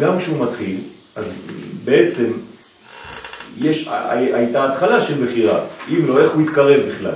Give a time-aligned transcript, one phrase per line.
[0.00, 0.80] גם כשהוא מתחיל,
[1.16, 1.32] אז
[1.84, 2.32] בעצם
[3.56, 7.14] יש, הייתה התחלה של בחירה, אם לא, איך הוא יתקרב בכלל.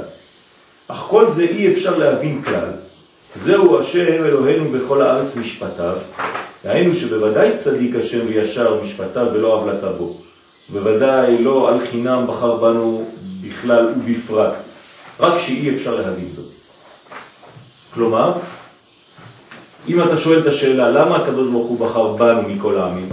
[0.88, 2.70] אך כל זה אי אפשר להבין כלל.
[3.34, 5.96] זהו השם אלוהינו בכל הארץ משפטיו,
[6.64, 10.16] דהיינו שבוודאי צדיק השם וישר משפטיו ולא עוולתה בו.
[10.68, 13.04] בוודאי לא על חינם בחר בנו
[13.40, 14.52] בכלל ובפרט,
[15.20, 16.50] רק שאי אפשר להבין זאת.
[17.94, 18.32] כלומר,
[19.88, 23.08] אם אתה שואל את השאלה למה הקדוש ברוך הוא בחר בנו מכל העמים,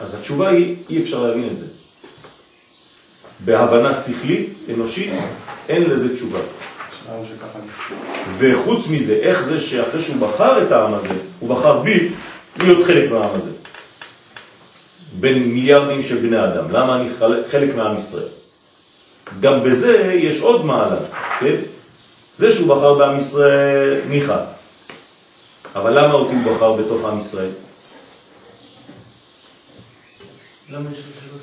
[0.00, 1.66] אז התשובה היא, אי אפשר להבין את זה.
[3.44, 5.12] בהבנה שכלית, אנושית,
[5.68, 6.38] אין לזה תשובה.
[8.38, 12.08] וחוץ מזה, איך זה שאחרי שהוא בחר את העם הזה, הוא בחר בי
[12.58, 13.50] להיות חלק מהעם הזה.
[15.20, 16.70] בין מיליארדים של בני אדם.
[16.70, 17.08] למה אני
[17.50, 18.28] חלק מעם ישראל?
[19.40, 20.96] גם בזה יש עוד מעלה,
[21.40, 21.56] כן?
[22.36, 24.36] זה שהוא בחר בעם ישראל, ניחא.
[25.74, 27.50] אבל למה אותי הוא בחר בתוך עם ישראל?
[30.70, 31.40] למה יש שאלות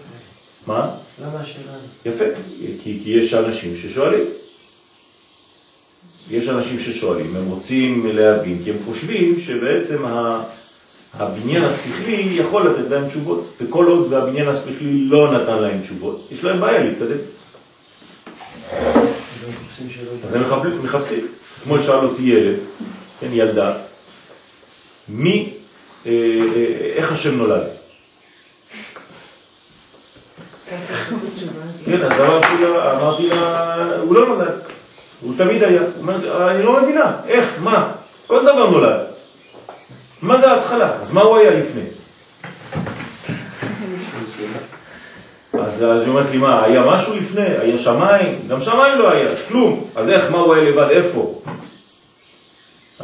[0.68, 0.90] מה?
[1.22, 1.72] למה השאלה?
[2.06, 2.24] יפה,
[2.84, 4.26] כי, כי יש אנשים ששואלים.
[6.30, 10.04] יש אנשים ששואלים, הם רוצים להבין, כי הם חושבים שבעצם
[11.14, 16.44] הבניין השכלי יכול לתת להם תשובות, וכל עוד והבניין השכלי לא נתן להם תשובות, יש
[16.44, 17.18] להם בעיה להתקדם.
[20.24, 20.44] אז הם
[20.84, 21.28] מחפשים.
[21.62, 22.60] אתמול שאל אותי ילד,
[23.20, 23.78] כן, ילדה,
[25.10, 25.54] מי,
[26.06, 26.12] אה,
[26.56, 27.64] אה, איך השם נולד?
[31.86, 34.60] כן, אז אמרתי לה, אמרתי לה, הוא לא נולד,
[35.22, 35.82] הוא תמיד היה.
[36.50, 37.92] אני לא מבינה, איך, מה?
[38.28, 39.00] כל דבר נולד.
[40.22, 40.92] מה זה ההתחלה?
[41.02, 41.84] אז מה הוא היה לפני?
[45.54, 47.46] אז היא אומרת לי, מה, היה משהו לפני?
[47.46, 48.40] היה שמיים?
[48.48, 49.90] גם שמיים לא היה, כלום.
[49.96, 50.88] אז איך, מה הוא היה לבד?
[50.90, 51.42] איפה?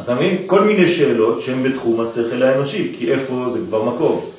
[0.02, 0.42] אתה מבין?
[0.46, 4.30] כל מיני שאלות שהן בתחום השכל האנושי, כי איפה זה כבר מקום,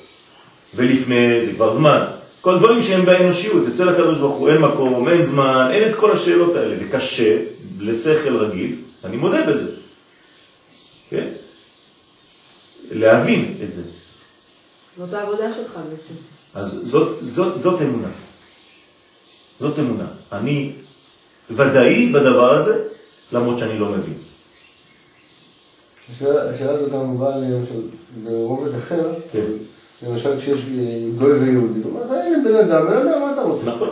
[0.75, 2.05] ולפני זה כבר זמן.
[2.41, 6.11] כל דברים שהם באנושיות, אצל הקדוש ברוך הוא אין מקום, אין זמן, אין את כל
[6.11, 7.38] השאלות האלה, וקשה
[7.79, 9.71] לשכל רגיל, אני מודה בזה,
[11.09, 11.27] כן?
[12.91, 13.81] להבין את זה.
[14.97, 16.13] זאת העבודה שלך בעצם.
[16.53, 18.07] אז זאת, זאת, זאת אמונה.
[19.59, 20.07] זאת אמונה.
[20.31, 20.72] אני
[21.49, 22.83] ודאי בדבר הזה,
[23.31, 24.17] למרות שאני לא מבין.
[26.11, 27.81] השאלה הזאת גם באה למשל
[28.23, 29.45] ברובד אחר, כן.
[30.03, 30.66] למשל כשיש
[31.17, 33.66] גוי ויהודי, הוא אומר, הנה בן אדם, בן אדם, מה אתה רוצה?
[33.66, 33.89] נכון.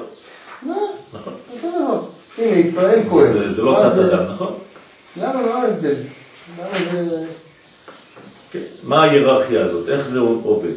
[0.61, 0.75] מה?
[1.13, 1.33] נכון.
[1.53, 2.01] אותו דבר.
[2.37, 3.49] הנה, ישראל כהן.
[3.49, 4.53] זה לא תת אדם, נכון?
[5.21, 5.95] למה, מה ההבדל?
[6.59, 7.25] למה זה...
[8.51, 8.63] כן.
[8.83, 9.89] מה ההיררכיה הזאת?
[9.89, 10.73] איך זה עובד?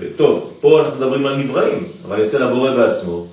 [0.00, 3.26] וטוב, פה אנחנו מדברים על נבראים, אבל אצל הבורא בעצמו,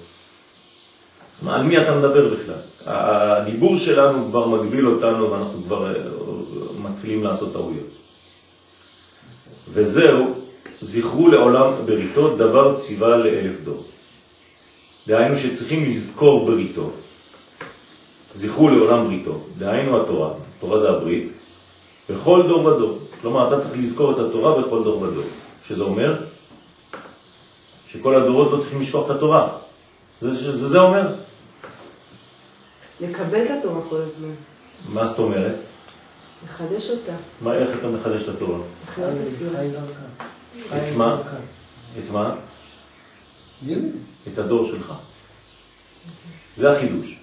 [1.48, 2.56] על מי אתה מדבר בכלל?
[2.86, 5.94] הדיבור שלנו כבר מגביל אותנו ואנחנו כבר
[7.04, 7.92] מתחילים לעשות טעויות.
[9.70, 10.34] וזהו,
[10.82, 13.84] זכרו לעולם בריתו דבר ציווה לאלף דור.
[15.08, 16.90] דהיינו שצריכים לזכור בריתו.
[18.34, 21.32] זכרו לעולם בריתו, דהיינו התורה, התורה זה הברית,
[22.10, 23.00] בכל דור ודור.
[23.22, 25.26] כלומר, אתה צריך לזכור את התורה בכל דור ודור.
[25.68, 26.16] שזה אומר
[27.88, 29.48] שכל הדורות לא צריכים לשכוח את התורה.
[30.22, 31.08] זה זה, זה אומר.
[33.00, 34.34] לקבל את התורה כל הזמן.
[34.88, 35.73] מה זאת אומרת?
[36.46, 37.12] לחדש אותה.
[37.42, 38.58] מה, איך אתה מחדש את התורה?
[40.78, 41.18] את מה?
[42.00, 42.36] את מה?
[44.28, 44.94] את הדור שלך.
[46.56, 47.20] זה החידוש.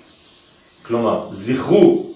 [0.83, 2.13] כלומר, זכרו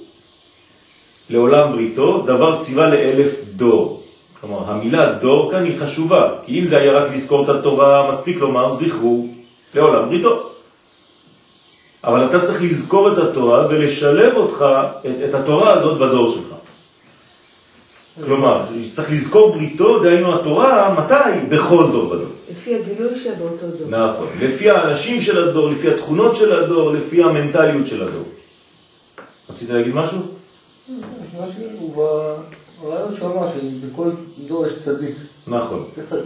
[1.30, 4.02] לעולם בריתו, דבר ציווה לאלף דור.
[4.40, 8.36] כלומר, המילה דור כאן היא חשובה, כי אם זה היה רק לזכור את התורה, מספיק
[8.36, 9.26] לומר זכרו
[9.74, 10.50] לעולם בריתו.
[12.04, 14.64] אבל אתה צריך לזכור את התורה ולשלב אותך,
[15.00, 16.53] את, את התורה הזאת בדור שלך.
[18.22, 21.46] כלומר, צריך לזכור בריתו, דהיינו התורה, מתי?
[21.48, 22.28] בכל דור ודור.
[22.50, 23.88] לפי הגילוי שבאותו דור.
[23.88, 28.24] נכון, לפי האנשים של הדור, לפי התכונות של הדור, לפי המנטליות של הדור.
[29.50, 30.18] רצית להגיד משהו?
[30.88, 32.04] משהו,
[32.82, 34.10] הרעיון שהוא אמר שבכל
[34.48, 35.16] דור יש צדיק.
[35.46, 35.84] נכון.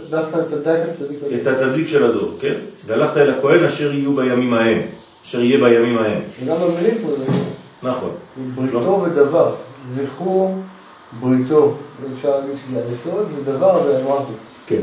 [0.09, 1.19] דווקא צדק הצדיק.
[1.41, 2.55] את הצדיק של הדור, כן?
[2.85, 4.81] והלכת אל הכהן אשר יהיו בימים ההם,
[5.25, 6.21] אשר יהיה בימים ההם.
[6.43, 7.31] וגם במילים פה זה...
[7.83, 8.11] נכון.
[8.55, 9.55] בריתו ודבר.
[9.87, 10.55] זכרו
[11.19, 11.75] בריתו,
[12.13, 14.33] אפשר להגיד שזה היסוד, ודבר זה אמרתי.
[14.67, 14.81] כן.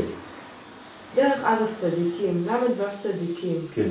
[1.15, 3.67] דרך אגב צדיקים, למה דבר צדיקים?
[3.73, 3.89] כן.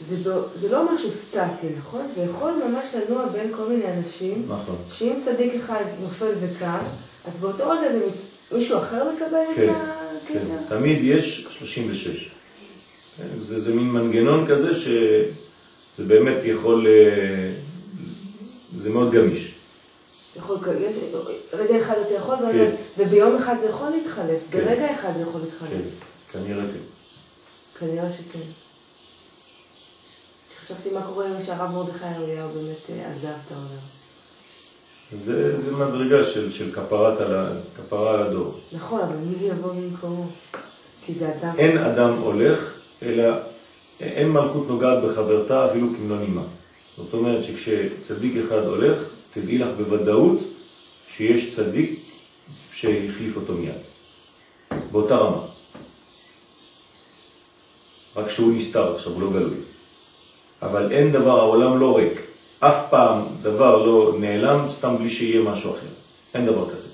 [0.00, 2.08] זה, לא, זה לא משהו סטטי, נכון?
[2.14, 4.46] זה יכול ממש לנוע בין כל מיני אנשים.
[4.48, 4.76] נכון.
[4.90, 6.84] שאם צדיק אחד נופל וקם,
[7.24, 8.08] אז באותו רגע זה
[8.52, 9.68] מישהו אחר מקבל כן, את
[10.24, 10.38] הקטע?
[10.38, 12.30] כן, תמיד יש 36.
[13.16, 17.52] כן, זה, זה מין מנגנון כזה שזה באמת יכול, אה,
[18.78, 19.51] זה מאוד גמיש.
[20.36, 20.96] יכול, יש,
[21.52, 22.44] רגע אחד אתה יכול, כן.
[22.44, 24.64] ורגע, וביום אחד זה יכול להתחלף, כן.
[24.64, 25.70] ברגע אחד זה יכול להתחלף.
[25.70, 27.78] כן, כנראה כן.
[27.78, 28.38] כנראה שכן.
[30.62, 33.82] חשבתי מה קורה אם שהרב מרדכי אליהו באמת אה, עזב את העולם.
[35.12, 38.54] זה, זה מדרגה של, של כפרת על, כפרה על הדור.
[38.72, 40.26] נכון, אבל מי יבוא במקומו?
[41.06, 41.54] כי זה אדם.
[41.58, 43.24] אין אדם הולך, אלא
[44.00, 46.42] אין מלכות נוגעת בחברתה אפילו כמלוא נימה.
[46.96, 48.98] זאת אומרת שכשצדיק אחד הולך,
[49.34, 50.38] תדעי לך בוודאות
[51.08, 52.00] שיש צדיק
[52.72, 53.74] שהחליף אותו מיד.
[54.92, 55.42] באותה רמה.
[58.16, 59.56] רק שהוא נסתר עכשיו, הוא לא גלוי.
[60.62, 62.20] אבל אין דבר, העולם לא ריק.
[62.60, 65.86] אף פעם דבר לא נעלם סתם בלי שיהיה משהו אחר.
[66.34, 66.88] אין דבר כזה.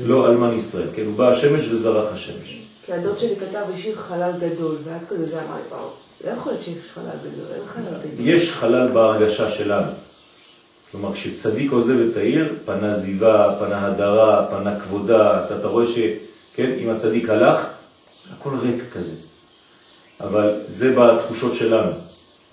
[0.00, 1.04] לא אלמן ישראל, כן?
[1.04, 2.62] הוא בא השמש וזרח השמש.
[2.86, 5.88] כי הדוד שלי כתב השאיר חלל גדול, ואז כזה זה אמר לי, וואו,
[6.24, 8.28] לא יכול להיות שיש חלל גדול, אין חלל גדול.
[8.28, 9.92] יש חלל בהרגשה שלנו.
[10.90, 15.98] כלומר, כשצדיק עוזב את העיר, פנה זיווה, פנה הדרה, פנה כבודה, אתה, אתה רואה ש...
[16.54, 17.68] כן, אם הצדיק הלך,
[18.32, 19.14] הכל ריק כזה.
[20.20, 21.90] אבל זה בתחושות שלנו.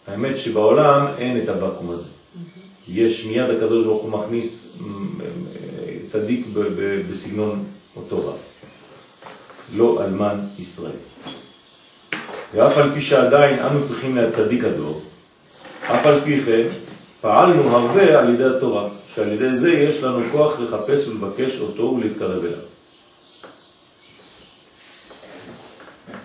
[0.07, 2.07] האמת שבעולם אין את הוואקום הזה.
[2.87, 5.19] יש מיד הקדוש ברוך הוא מכניס מ,
[6.05, 6.47] צדיק
[7.09, 7.63] בסגנון
[7.95, 8.37] אותו רב.
[9.73, 10.91] לא אלמן ישראל.
[12.53, 15.01] ואף על פי שעדיין אנו צריכים להצדיק הדור,
[15.83, 16.67] אף על פי כן
[17.21, 22.43] פעלנו הרבה על ידי התורה, שעל ידי זה יש לנו כוח לחפש ולבקש אותו ולהתקרב
[22.43, 22.59] אליו.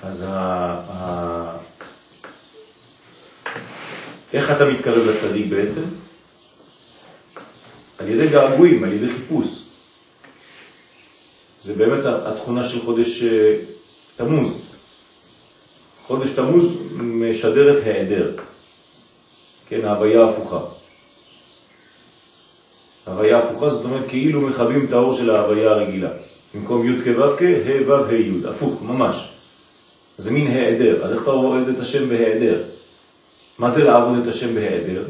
[0.02, 1.56] אז ה...
[4.32, 5.82] איך אתה מתקרב לצדיק בעצם?
[7.98, 9.64] על ידי געגועים, על ידי חיפוש.
[11.62, 13.56] זה באמת התכונה של חודש אה,
[14.16, 14.63] תמוז.
[16.06, 18.30] חודש תמוז משדר את העדר,
[19.68, 20.60] כן, ההוויה ההפוכה.
[23.06, 26.10] ההוויה ההפוכה זאת אומרת כאילו מכבים את האור של ההוויה הרגילה.
[26.54, 29.28] במקום י' כו' כ', ה' ו' ה' י', הפוך, ממש.
[30.18, 31.04] זה מין העדר.
[31.04, 32.62] אז איך אתה עובד את השם בהעדר?
[33.58, 35.04] מה זה לעבוד את השם בהעדר?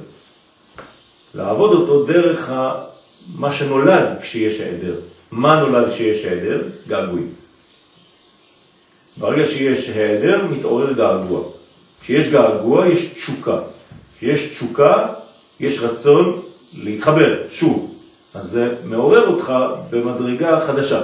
[1.34, 2.84] לעבוד אותו דרך ה...
[3.34, 4.94] מה שנולד כשיש העדר.
[5.30, 6.62] מה נולד כשיש העדר?
[6.88, 7.43] געגועים.
[9.16, 11.40] ברגע שיש העדר, מתעורר געגוע.
[12.00, 13.58] כשיש געגוע, יש תשוקה.
[14.18, 15.06] כשיש תשוקה,
[15.60, 17.94] יש רצון להתחבר, שוב.
[18.34, 19.52] אז זה מעורר אותך
[19.90, 21.02] במדרגה חדשה.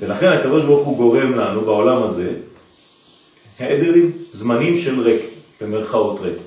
[0.00, 2.32] ולכן הקדוש הוא גורם לנו בעולם הזה
[3.58, 5.22] העדרים, זמנים של ריק,
[5.60, 6.38] במרכאות ריק.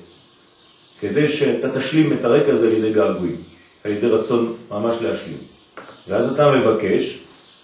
[1.00, 3.36] כדי שאתה תשלים את הרק הזה על ידי געגועים,
[3.84, 5.38] על ידי רצון ממש להשלים.
[6.08, 7.18] ואז אתה מבקש,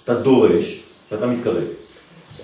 [0.05, 0.83] אתה דורש,
[1.13, 1.65] ואתה מתקרב.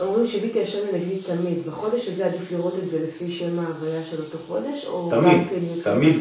[0.01, 4.17] אומרים שיביתי השם לנגדי תמיד, בחודש הזה עדיף לראות את זה לפי שם ההוויה של
[4.23, 6.17] אותו חודש, או תמיד, כן תמיד?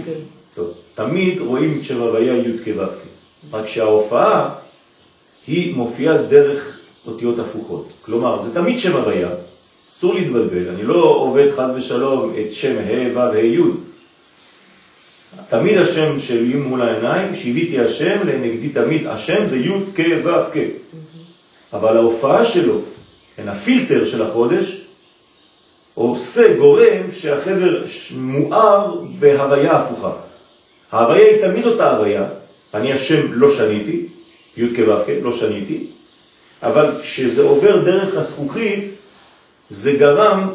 [0.55, 3.55] טוב, תמיד רואים את שם הוויה י' כו' כ'.
[3.55, 4.55] רק שההופעה
[5.47, 7.87] היא מופיעה דרך אותיות הפוכות.
[8.05, 9.29] כלומר, זה תמיד שם הוויה,
[9.95, 13.61] אסור להתבלבל, אני לא עובד חז ושלום את שם ה' ו' ה' י'.
[15.49, 20.57] תמיד השם שלי מול העיניים, שיביתי השם לנגדי תמיד, השם זה י' כ' ו' כ'.
[21.73, 22.79] אבל ההופעה שלו,
[23.35, 24.81] כן, הפילטר של החודש,
[25.95, 27.83] עושה גורם שהחדר
[28.17, 30.11] מואר בהוויה הפוכה.
[30.91, 32.25] ההוויה היא תמיד אותה הוויה,
[32.73, 34.05] אני השם לא שניתי,
[34.57, 35.87] י' כ' ו' כ', לא שניתי,
[36.63, 38.93] אבל כשזה עובר דרך הזכוכית,
[39.69, 40.49] זה גרם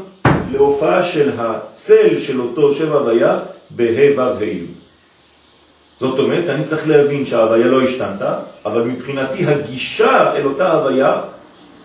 [0.52, 3.38] להופעה של הצל של אותו שם הוויה
[3.70, 4.44] בה' ו'.
[6.00, 11.20] זאת אומרת, אני צריך להבין שההוויה לא השתנתה, אבל מבחינתי הגישה אל אותה הוויה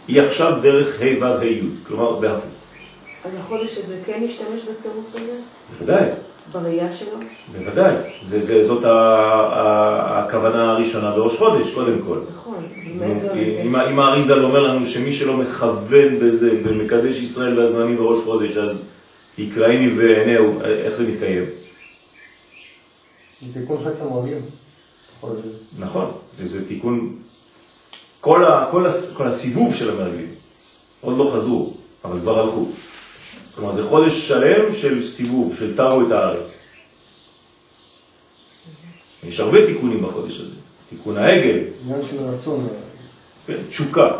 [0.07, 2.51] היא עכשיו דרך ה' ו' ה' י', כלומר בהפוך.
[3.25, 5.35] אז החודש הזה כן ישתמש בצירוף הזה?
[5.69, 6.09] בוודאי,
[6.51, 7.17] בראייה שלו?
[7.51, 7.95] בוודאי.
[8.23, 12.19] זה, זה, זאת ה, ה, הכוונה הראשונה בראש חודש, קודם כל.
[12.35, 12.63] נכון.
[13.89, 18.89] אם, האריזל אומר לנו שמי שלא מכוון בזה ומקדש ישראל והזמנים בראש חודש, אז
[19.37, 21.43] יקראיני ועינהו, איך זה מתקיים?
[23.53, 24.03] זה תיקון חטא
[25.23, 25.49] הזה.
[25.79, 27.15] נכון, וזה תיקון,
[28.23, 30.27] כל, ה, כל, הס, כל הסיבוב של המרגלים,
[31.01, 31.73] עוד לא חזרו,
[32.05, 32.65] אבל כבר הלכו.
[33.55, 36.53] כלומר, זה חודש שלם של סיבוב, של תרו את הארץ.
[39.23, 40.51] יש הרבה תיקונים בחודש הזה.
[40.89, 42.67] תיקון העגל, עניין של רצון.
[43.47, 44.11] כן, תשוקה,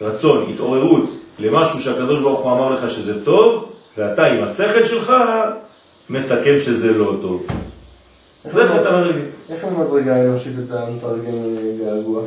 [0.00, 5.12] רצון, התעוררות למשהו שהקדוש ברוך הוא אמר לך שזה טוב, ואתה עם השכל שלך
[6.10, 7.46] מסכם שזה לא טוב.
[8.52, 9.24] זה חטא המרגלים.
[9.50, 12.22] איך במדרגה האנושית אתה מתרגם געגוע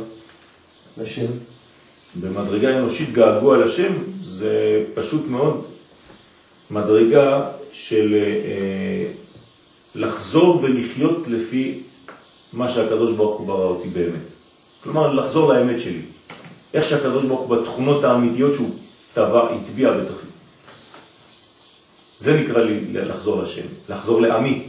[0.96, 1.26] לשם?
[2.20, 3.92] במדרגה אנושית געגוע לשם
[4.22, 5.64] זה פשוט מאוד
[6.70, 9.12] מדרגה של אה,
[9.94, 11.82] לחזור ולחיות לפי
[12.52, 14.26] מה שהקדוש ברוך הוא ברא אותי באמת.
[14.82, 16.02] כלומר, לחזור לאמת שלי.
[16.74, 18.70] איך שהקדוש ברוך הוא בתכונות האמיתיות שהוא
[19.14, 20.26] טבע, הטביע בתוכי.
[22.18, 24.62] זה נקרא לי לחזור לשם, לחזור לעמי,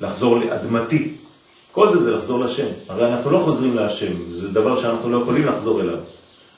[0.00, 1.17] לחזור לאדמתי.
[1.78, 2.66] כל זה זה לחזור לשם.
[2.88, 5.98] הרי אנחנו לא חוזרים להשם, זה דבר שאנחנו לא יכולים לחזור אליו.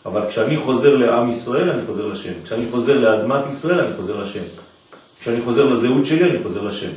[0.06, 2.32] אבל כשאני חוזר לעם ישראל, אני חוזר לשם.
[2.44, 4.42] כשאני חוזר לאדמת ישראל, אני חוזר לשם.
[5.20, 6.90] כשאני חוזר לזהות שלי, אני חוזר לשם.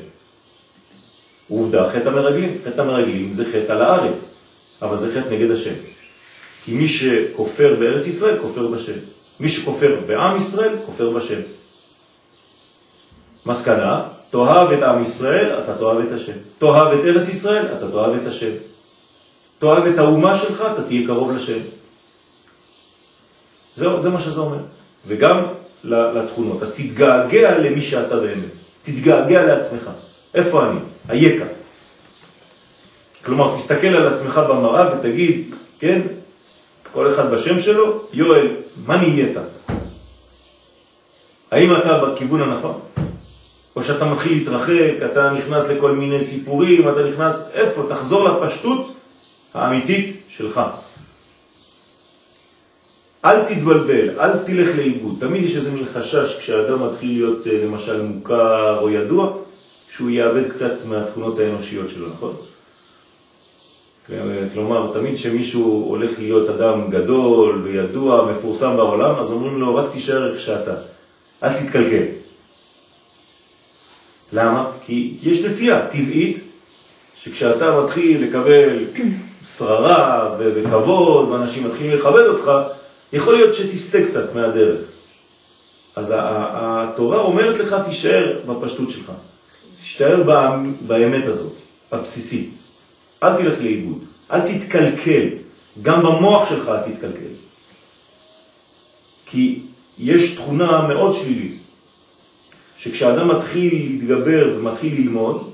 [1.50, 2.58] עובדה, חטא המרגלים.
[2.66, 4.36] חטא המרגלים זה חטא על הארץ,
[4.82, 5.76] אבל זה חטא נגד השם.
[6.66, 9.00] כי מי שכופר בארץ ישראל, כופר בשם.
[9.40, 11.40] מי שכופר בעם ישראל, כופר בשם.
[13.46, 16.34] מסקנה, תאהב את עם ישראל, אתה תאהב את השם.
[16.58, 18.52] תאהב את ארץ ישראל, אתה תאהב את השם.
[19.60, 21.60] תאהב את האומה שלך, אתה תהיה קרוב לשם.
[23.76, 24.58] זהו, זה מה שזה אומר.
[25.08, 25.46] וגם
[25.84, 26.64] לתכונות.
[26.64, 28.54] אז תתגעגע למי שאתה באמת.
[28.82, 29.90] תתגעגע לעצמך.
[30.34, 30.80] איפה אני?
[31.08, 31.46] היקה.
[33.26, 36.02] כלומר, תסתכל על עצמך במראה ותגיד, כן,
[36.94, 38.48] כל אחד בשם שלו, יואל,
[38.86, 39.38] מה נהיית?
[41.52, 42.93] האם אתה בכיוון הנכון?
[43.76, 47.84] או שאתה מתחיל להתרחק, אתה נכנס לכל מיני סיפורים, אתה נכנס, איפה?
[47.90, 48.94] תחזור לפשטות
[49.54, 50.62] האמיתית שלך.
[53.26, 55.16] אל תתבלבל, אל תלך לאיבוד.
[55.20, 59.34] תמיד יש איזה מין חשש כשאדם מתחיל להיות אה, למשל מוכר או ידוע,
[59.90, 62.36] שהוא יאבד קצת מהתכונות האנושיות שלו, נכון?
[64.54, 70.32] כלומר, תמיד כשמישהו הולך להיות אדם גדול וידוע, מפורסם בעולם, אז אומרים לו, רק תישאר
[70.32, 70.74] איך שאתה,
[71.44, 72.04] אל תתקלקל.
[74.34, 74.72] למה?
[74.86, 76.44] כי יש נטייה טבעית
[77.16, 78.86] שכשאתה מתחיל לקבל
[79.44, 82.52] שררה וכבוד ואנשים מתחילים לכבד אותך,
[83.14, 84.82] יכול להיות שתסתה קצת מהדרך.
[85.96, 89.12] אז התורה אומרת לך, תישאר בפשטות שלך.
[89.82, 90.24] תשתער
[90.82, 91.54] באמת הזאת,
[91.92, 92.54] הבסיסית.
[93.24, 95.28] אל תלך לאיבוד, אל תתקלקל.
[95.82, 97.34] גם במוח שלך אל תתקלקל.
[99.26, 99.60] כי
[100.00, 101.60] יש תכונה מאוד שלילית,
[102.84, 105.50] שכשאדם מתחיל להתגבר ומתחיל ללמוד,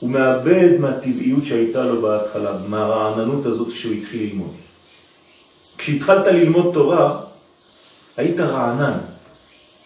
[0.00, 4.54] הוא מאבד מהטבעיות שהייתה לו בהתחלה, מהרעננות הזאת כשהוא התחיל ללמוד.
[5.78, 7.20] כשהתחלת ללמוד תורה,
[8.16, 8.98] היית רענן,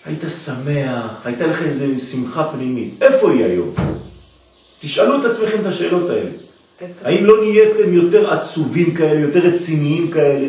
[0.05, 3.03] היית שמח, הייתה לך איזו שמחה פנימית.
[3.03, 3.75] איפה היא היום?
[4.81, 6.31] תשאלו את עצמכם את השאלות האלה.
[7.03, 10.49] האם לא נהייתם יותר עצובים כאלה, יותר רציניים כאלה?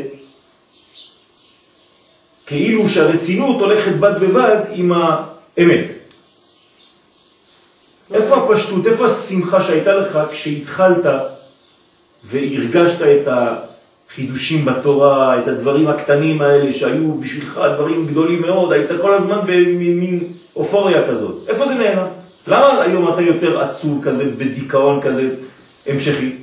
[2.46, 4.92] כאילו שהרצינות הולכת בד ובד עם
[5.58, 5.90] האמת.
[8.14, 11.06] איפה הפשטות, איפה השמחה שהייתה לך כשהתחלת
[12.24, 19.14] והרגשת את החידושים בתורה, את הדברים הקטנים האלה שהיו בשבילך דברים גדולים מאוד, היית כל
[19.14, 21.50] הזמן במין אופוריה כזאת.
[21.50, 22.08] איפה זה נעלם?
[22.48, 25.36] למה היום אתה יותר עצוב כזה, בדיכאון כזה
[25.88, 26.36] המשכי?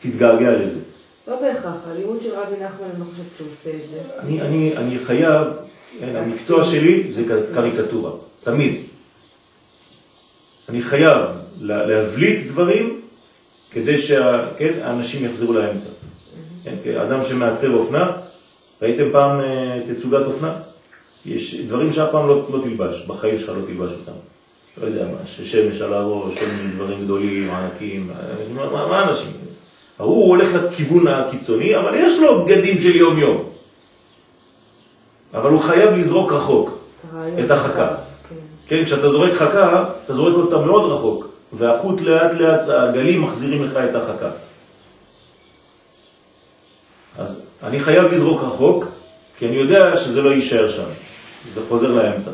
[0.00, 0.80] תתגעגע לזה.
[1.28, 3.98] לא בהכרח, הלימוד של רבי נחמן, אני לא חושבת שהוא עושה את זה.
[4.18, 5.46] אני, אני, אני חייב,
[6.00, 7.24] כן, המקצוע שלי זה
[7.54, 8.10] קריקטורה,
[8.44, 8.74] תמיד.
[10.68, 11.18] אני חייב
[11.60, 13.00] להבליט דברים
[13.70, 15.88] כדי שהאנשים כן, יחזרו לאמצע.
[16.64, 18.10] כן, אדם שמעצב אופנה,
[18.82, 20.54] ראיתם פעם אה, תצוגת אופנה?
[21.26, 24.18] יש דברים שאף פעם לא, לא תלבש, בחיים שלך לא תלבש אותם.
[24.80, 28.10] לא יודע מה, ששמש על הראש, כל מיני דברים גדולים, ענקים,
[28.54, 29.30] מה, מה, מה אנשים?
[29.96, 33.55] הוא הולך לכיוון הקיצוני, אבל יש לו בגדים של יום-יום.
[35.36, 36.78] אבל הוא חייב לזרוק רחוק
[37.44, 37.88] את החכה.
[38.28, 38.34] כן.
[38.68, 43.76] כן, כשאתה זורק חכה, אתה זורק אותה מאוד רחוק, והחוט לאט לאט, הגלים מחזירים לך
[43.76, 44.30] את החכה.
[47.18, 48.84] אז אני חייב לזרוק רחוק,
[49.38, 50.88] כי אני יודע שזה לא יישאר שם,
[51.48, 52.30] זה חוזר לאמצע.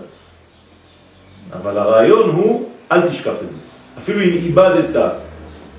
[1.52, 3.59] אבל הרעיון הוא, אל תשכח את זה.
[3.99, 5.02] אפילו אם איבדת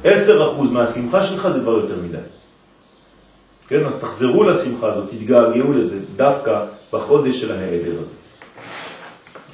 [0.05, 0.07] 10%
[0.71, 2.17] מהשמחה שלך זה כבר יותר מדי.
[3.67, 8.15] כן, אז תחזרו לשמחה הזאת, תתגעגעו לזה, דווקא בחודש של ההעדר הזה.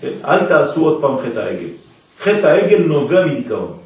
[0.02, 0.14] כן?
[0.26, 1.70] אל תעשו עוד פעם חטא העגל.
[2.20, 3.80] חטא העגל נובע מדיכאון.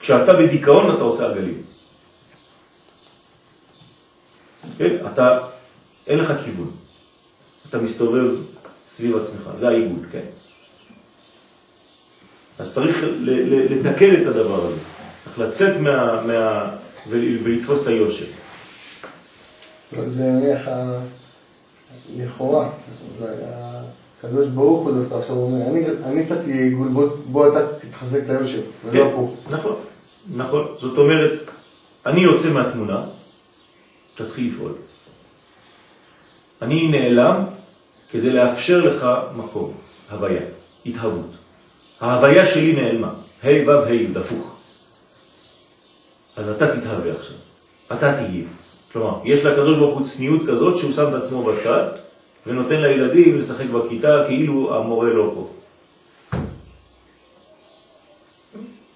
[0.00, 1.62] כשאתה בדיכאון אתה עושה עגלים.
[4.78, 4.96] כן?
[5.12, 5.38] אתה,
[6.06, 6.70] אין לך כיוון.
[7.68, 8.30] אתה מסתובב
[8.88, 10.26] סביב עצמך, זה העיגול, כן?
[12.58, 13.04] אז צריך
[13.70, 14.76] לתקן את הדבר הזה.
[15.24, 16.22] צריך לצאת מה...
[16.26, 16.70] מה
[17.08, 18.26] ולתפוס את היושר.
[20.08, 20.68] זה נניח
[22.16, 22.70] לכאורה,
[24.18, 25.66] הקדוש ברוך הוא דווקא עכשיו אומר,
[26.04, 26.88] אני קצת אהיה עיגול,
[27.26, 29.34] בוא אתה תתחזק את היושר, ולא כן, הפוך.
[29.50, 29.76] נכון,
[30.36, 30.66] נכון.
[30.78, 31.38] זאת אומרת,
[32.06, 33.04] אני יוצא מהתמונה,
[34.14, 34.72] תתחיל לפעול.
[36.62, 37.44] אני נעלם
[38.10, 39.72] כדי לאפשר לך מקום,
[40.10, 40.42] הוויה,
[40.86, 41.30] התהוות.
[42.00, 43.12] ההוויה שלי נעלמה.
[43.42, 44.56] ה' ו' ה' י', הפוך.
[46.36, 47.36] אז אתה תתהווה עכשיו.
[47.92, 48.44] אתה תהיה.
[48.92, 51.86] כלומר, יש לקדוש ברוך הוא צניעות כזאת שהוא שם את עצמו בצד
[52.46, 55.50] ונותן לילדים לשחק בכיתה כאילו המורה לא פה.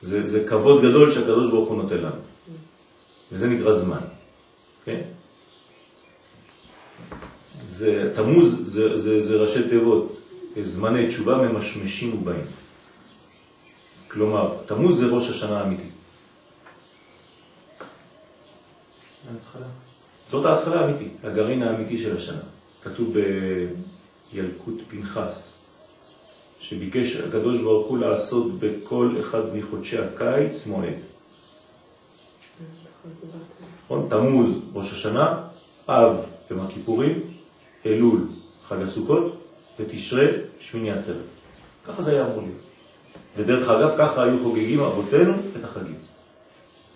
[0.01, 2.21] זה, זה כבוד גדול שהקדוש ברוך הוא נותן לנו.
[3.33, 4.01] וזה נקרא זמן.
[4.85, 5.01] כן?
[7.67, 10.19] זה, תמוז זה, זה, זה ראשי תיבות,
[10.63, 12.47] זמני תשובה ממשמשים ובאים.
[14.09, 15.89] כלומר, תמוז זה ראש השנה האמיתי.
[19.31, 19.84] מההתחלה.
[20.29, 22.43] זאת ההתחלה האמיתית, הגרעין האמיתי של השנה.
[22.83, 23.15] כתוב
[24.33, 25.55] בילקוט פנחס,
[26.61, 30.95] שביקש הקדוש ברוך הוא לעשות בכל אחד מחודשי הקיץ מועד.
[33.85, 34.07] נכון?
[34.11, 35.43] תמוז, ראש השנה,
[35.89, 36.17] אב,
[36.51, 37.21] יום הכיפורים,
[37.87, 38.21] אלול,
[38.69, 39.37] חג הסוכות,
[39.81, 40.27] ותשרה,
[40.61, 41.17] שמיני עצרת.
[41.87, 42.61] ככה זה היה אמור להיות.
[43.37, 45.99] ודרך אגב, ככה היו חוגגים אבותינו את החגים.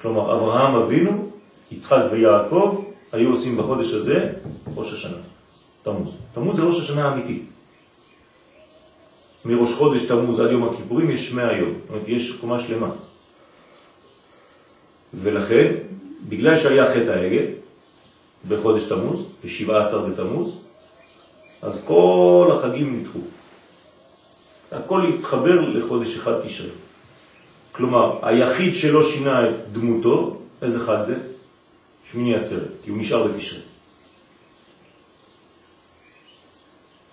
[0.02, 1.30] כלומר, אברהם אבינו,
[1.70, 4.32] יצחק ויעקב, היו עושים בחודש הזה
[4.76, 5.16] ראש השנה,
[5.82, 6.10] תמוז.
[6.34, 7.42] תמוז זה ראש השנה האמיתי.
[9.44, 12.90] מראש חודש תמוז עד יום הכיפורים יש 100 יום, זאת אומרת, יש קומה שלמה.
[15.14, 15.74] ולכן,
[16.28, 17.44] בגלל שהיה חטא העגל
[18.48, 20.60] בחודש תמוז, ב-17 בתמוז,
[21.62, 23.18] אז כל החגים נדחו.
[24.72, 26.70] הכל התחבר לחודש אחד תשרה.
[27.72, 31.16] כלומר, היחיד שלא שינה את דמותו, איזה חג זה?
[32.12, 33.60] שמיני עצרת, כי הוא נשאר בתשרה.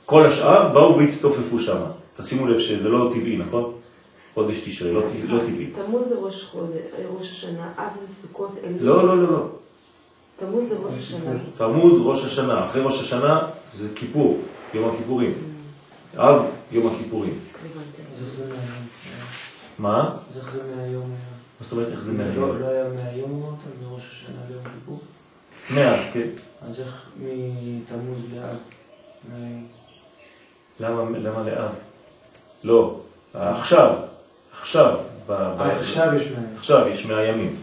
[0.05, 1.81] כל השאר באו והצטופפו שם.
[2.17, 3.73] תשימו לב שזה לא טבעי, נכון?
[4.33, 5.67] חודש תשרה, לא, לא טבעי.
[5.85, 6.81] תמוז זה ראש חודש,
[7.17, 8.81] ראש השנה, אב זה סוכות, אלול.
[8.81, 9.45] לא, לא, לא, לא.
[10.39, 11.31] תמוז זה ראש השנה.
[11.57, 14.41] תמוז ראש השנה, אחרי ראש השנה זה כיפור,
[14.73, 15.33] יום הכיפורים.
[16.17, 17.39] אב, יום הכיפורים.
[18.37, 18.59] זה מהיום?
[19.79, 20.17] מה?
[20.33, 20.41] זה
[20.75, 21.15] מהיום?
[21.59, 22.59] מה זאת אומרת איך זה לא מהיום?
[22.61, 23.59] לא היה מהיום אמרת?
[23.91, 24.99] מראש השנה ליום כיפור?
[25.75, 26.27] מאה, כן.
[26.69, 28.55] אז איך מתמוז לאב?
[29.29, 29.57] מה-
[30.79, 31.71] למה, למה לאב?
[32.63, 32.99] לא,
[33.33, 33.95] עכשיו,
[34.61, 34.95] עכשיו.
[35.29, 36.53] אה, עכשיו יש מהיום.
[36.57, 37.55] עכשיו יש מאה ימים.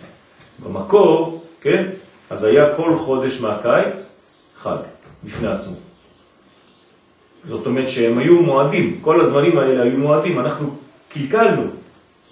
[0.62, 1.90] במקור, כן,
[2.30, 4.16] אז היה כל חודש מהקיץ
[4.56, 4.76] חג,
[5.24, 5.76] בפני עצמו.
[7.48, 10.74] זאת אומרת שהם היו מועדים, כל הזמנים האלה היו מועדים, אנחנו
[11.08, 11.62] קלקלנו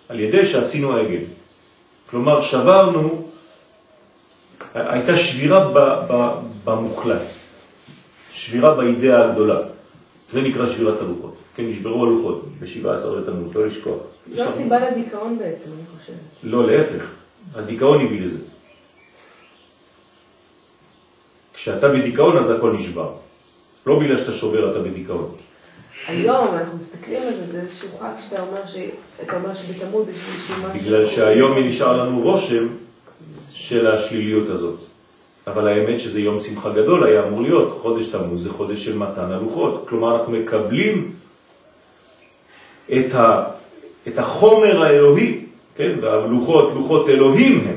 [0.08, 1.20] על ידי שעשינו עגל.
[2.10, 3.28] כלומר, שברנו,
[4.74, 5.78] הייתה שבירה ב,
[6.12, 6.30] ב,
[6.64, 7.22] במוחלט,
[8.32, 9.60] שבירה באידאה הגדולה.
[10.30, 11.34] זה נקרא שבירת הלוחות.
[11.54, 13.98] כן, נשברו הלוחות ב-17 בתמוז, לא לשכוח.
[14.32, 16.16] זו הסיבה לדיכאון בעצם, אני חושבת.
[16.42, 17.04] לא, להפך.
[17.54, 18.44] הדיכאון הביא לזה.
[21.54, 23.12] כשאתה בדיכאון אז הכל נשבר.
[23.86, 25.34] לא בגלל שאתה שובר אתה בדיכאון.
[26.08, 28.76] היום אנחנו מסתכלים על זה באיזשהו חג שאתה אומר ש...
[29.32, 30.80] אומר שבתמוד יש איזשהו משהו...
[30.80, 32.66] בגלל שהיום נשאר לנו רושם
[33.50, 34.78] של השליליות הזאת.
[35.46, 37.78] אבל האמת שזה יום שמחה גדול היה אמור להיות.
[37.82, 39.84] חודש תמוז זה חודש של מתן הלוחות.
[39.88, 41.12] כלומר אנחנו מקבלים
[42.92, 43.44] את, ה...
[44.08, 45.44] את החומר האלוהי,
[45.76, 45.92] כן?
[46.00, 47.76] והלוחות, לוחות אלוהים הם.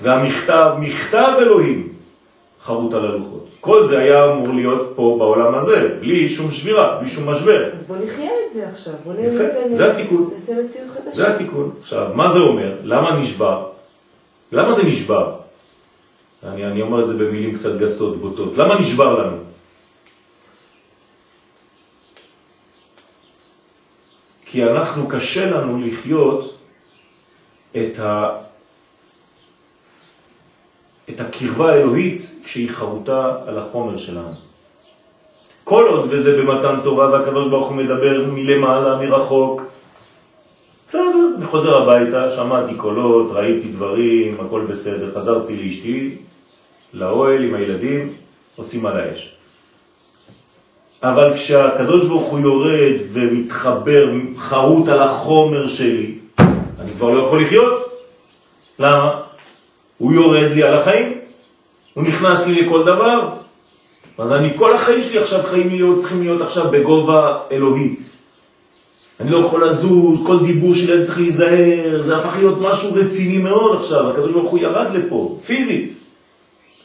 [0.00, 1.95] והמכתב, מכתב אלוהים
[2.66, 3.46] חרוט על הלוחות.
[3.60, 7.74] כל זה היה אמור להיות פה בעולם הזה, בלי שום שבירה, בלי שום משבר.
[7.74, 9.74] אז בוא נחיה את זה עכשיו, בוא ננסה...
[9.74, 10.30] זה התיקון.
[10.34, 11.10] נעשה מציאות חדשה.
[11.10, 11.70] זה התיקון.
[11.80, 12.74] עכשיו, מה זה אומר?
[12.82, 13.66] למה נשבר?
[14.52, 15.34] למה זה נשבר?
[16.44, 18.56] אני, אני אומר את זה במילים קצת גסות, בוטות.
[18.56, 19.36] למה נשבר לנו?
[24.46, 26.58] כי אנחנו, קשה לנו לחיות
[27.76, 28.30] את, ה,
[31.10, 34.32] את הקרבה האלוהית כשהיא חרוטה על החומר שלנו.
[35.64, 39.62] כל עוד וזה במתן תורה והקדוש ברוך הוא מדבר מלמעלה, מרחוק,
[40.88, 46.16] בסדר, אני חוזר הביתה, שמעתי קולות, ראיתי דברים, הכל בסדר, חזרתי לאשתי,
[46.94, 48.12] לאוהל עם הילדים,
[48.56, 49.34] עושים על האש.
[51.02, 56.18] אבל כשהקדוש ברוך הוא יורד ומתחבר, חרוט על החומר שלי,
[56.80, 57.92] אני כבר לא יכול לחיות.
[58.78, 59.25] למה?
[59.98, 61.18] הוא יורד לי על החיים,
[61.94, 63.28] הוא נכנס לי לכל דבר,
[64.18, 67.94] אז אני, כל החיים שלי עכשיו חיים להיות, צריכים להיות עכשיו בגובה אלוהי.
[69.20, 73.38] אני לא יכול לזוז, כל דיבור שלי אני צריך להיזהר, זה הפך להיות משהו רציני
[73.38, 75.92] מאוד עכשיו, הקדוש ברוך הוא ירד לפה, פיזית.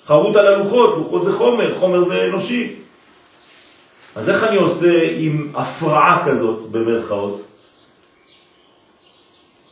[0.08, 2.74] חרוט על הלוחות, לוחות זה חומר, חומר זה אנושי.
[4.16, 7.42] אז איך אני עושה עם הפרעה כזאת, במרכאות?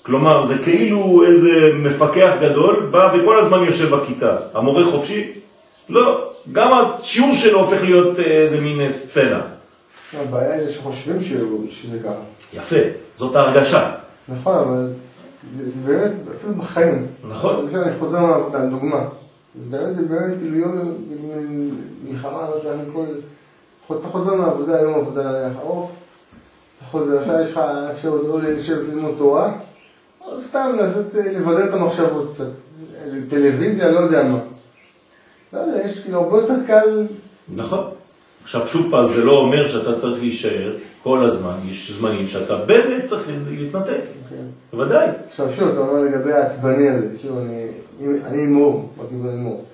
[0.04, 4.38] כלומר, זה כאילו איזה מפקח גדול בא וכל הזמן יושב בכיתה.
[4.54, 5.32] המורה חופשי?
[5.90, 6.32] לא.
[6.52, 9.42] גם השיעור שלו הופך להיות איזה מין סצנה.
[10.18, 11.22] הבעיה היא שחושבים
[11.70, 12.12] שזה ככה.
[12.54, 12.76] יפה,
[13.16, 13.92] זאת ההרגשה.
[14.30, 14.88] נכון, אבל
[15.56, 17.08] זה, זה באמת, אפילו בחיים.
[17.30, 17.66] נכון.
[17.66, 19.06] למשל, אני חוזר מהעבודה, דוגמה.
[19.56, 20.94] באמת זה באמת כאילו יום
[22.04, 23.06] מלחמה, לא יודע, אני כל...
[23.96, 25.92] אתה חוזר מהעבודה, יום עבודה ארוך,
[26.78, 29.52] אתה חוזר, עכשיו יש לך אפשרות או לשבת ללמוד תורה,
[30.42, 32.46] סתם לעשות, אה, לבדר את המחשבות קצת.
[33.30, 34.40] טלוויזיה, לא יודע מה.
[35.54, 37.08] לא יודע, יש כאילו הרבה יותר קל...
[37.56, 37.84] נכון.
[38.44, 43.04] עכשיו שוב פעם, זה לא אומר שאתה צריך להישאר כל הזמן, יש זמנים שאתה באמת
[43.04, 44.46] צריך להתנתק, כן.
[44.74, 45.08] בוודאי.
[45.30, 47.38] עכשיו שוב, אתה אומר לגבי העצבני הזה, שוב,
[48.26, 49.66] אני, מור, בכיוון מור.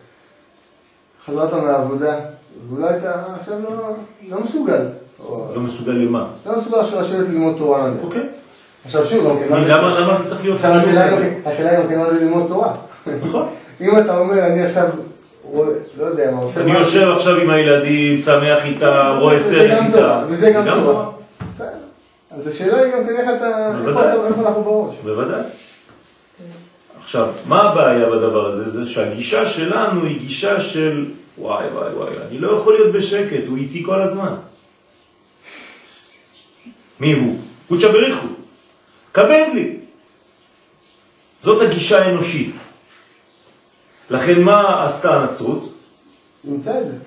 [1.25, 2.19] חזרת מהעבודה,
[2.69, 3.69] ואולי אתה עכשיו לא,
[4.29, 4.85] לא מסוגל.
[5.29, 6.27] לא מסוגל למה.
[6.45, 8.03] לא מסוגל לשבת ללמוד תורה נניח.
[8.03, 8.29] אוקיי.
[8.85, 11.33] עכשיו שוב, כן, זה- למה זה צריך להיות עכשיו השאלה כזה?
[11.77, 12.73] גם כן- מה זה ללמוד תורה.
[13.23, 13.47] נכון.
[13.81, 14.87] אם אתה אומר, אני עכשיו,
[15.99, 19.91] לא יודע מה, עושה אני יושב עכשיו עם הילדים, שמח איתם, רואה סרט איתם.
[19.91, 21.05] תורה, וזה גם תורה.
[22.31, 23.29] אז השאלה היא גם כן איך.
[23.37, 23.71] אתה-
[24.27, 24.95] איפה אנחנו בראש.
[25.03, 25.41] בוודאי.
[27.03, 28.69] עכשיו, מה הבעיה בדבר הזה?
[28.69, 31.05] זה שהגישה שלנו היא גישה של
[31.37, 34.33] וואי וואי וואי, אני לא יכול להיות בשקט, הוא איתי כל הזמן.
[36.99, 37.35] מי הוא?
[37.69, 38.27] קודשא בריחו.
[39.15, 39.77] כבד לי.
[41.41, 42.55] זאת הגישה האנושית.
[44.09, 45.73] לכן מה עשתה הנצרות?
[46.43, 46.97] נמצא את זה.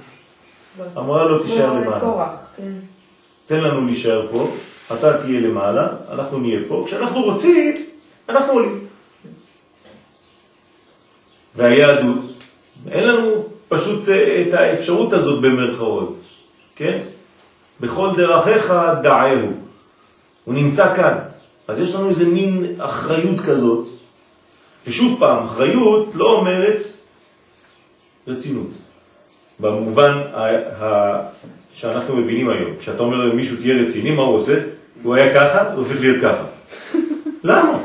[0.97, 2.37] אמרה לו תישאר כמו למעלה.
[2.57, 2.73] כן.
[3.47, 4.51] תן לנו להישאר פה,
[4.95, 7.75] אתה תהיה למעלה, אנחנו נהיה פה, כשאנחנו רוצים,
[8.29, 8.87] אנחנו עולים.
[11.55, 12.25] והיהדות,
[12.91, 16.17] אין לנו פשוט אה, את האפשרות הזאת במרכאות,
[16.77, 17.03] כן?
[17.81, 19.49] בכל דרכיך דעהו.
[20.45, 21.19] הוא נמצא כאן.
[21.69, 23.87] אז יש לנו איזה מין אחריות כזאת,
[24.87, 26.81] ושוב פעם, אחריות לא אומרת
[28.29, 28.67] רצינות.
[29.61, 31.21] במובן ה- ה-
[31.75, 32.71] שאנחנו מבינים היום.
[32.81, 34.55] כשאתה אומר למישהו תהיה רציני, מה הוא עושה?
[35.03, 36.45] הוא היה ככה, הוא הופך להיות ככה.
[37.45, 37.79] למה?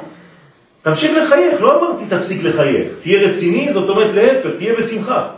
[0.82, 2.88] תמשיך לחייך, לא אמרתי תפסיק לחייך.
[3.02, 5.30] תהיה רציני, זאת אומרת להפך, תהיה בשמחה.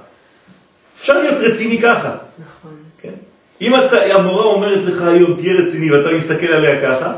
[0.99, 2.15] אפשר להיות רציני ככה.
[2.39, 2.71] נכון.
[3.01, 3.13] כן?
[3.61, 7.13] אם אתה, המורה אומרת לך היום תהיה רציני ואתה מסתכל עליה ככה,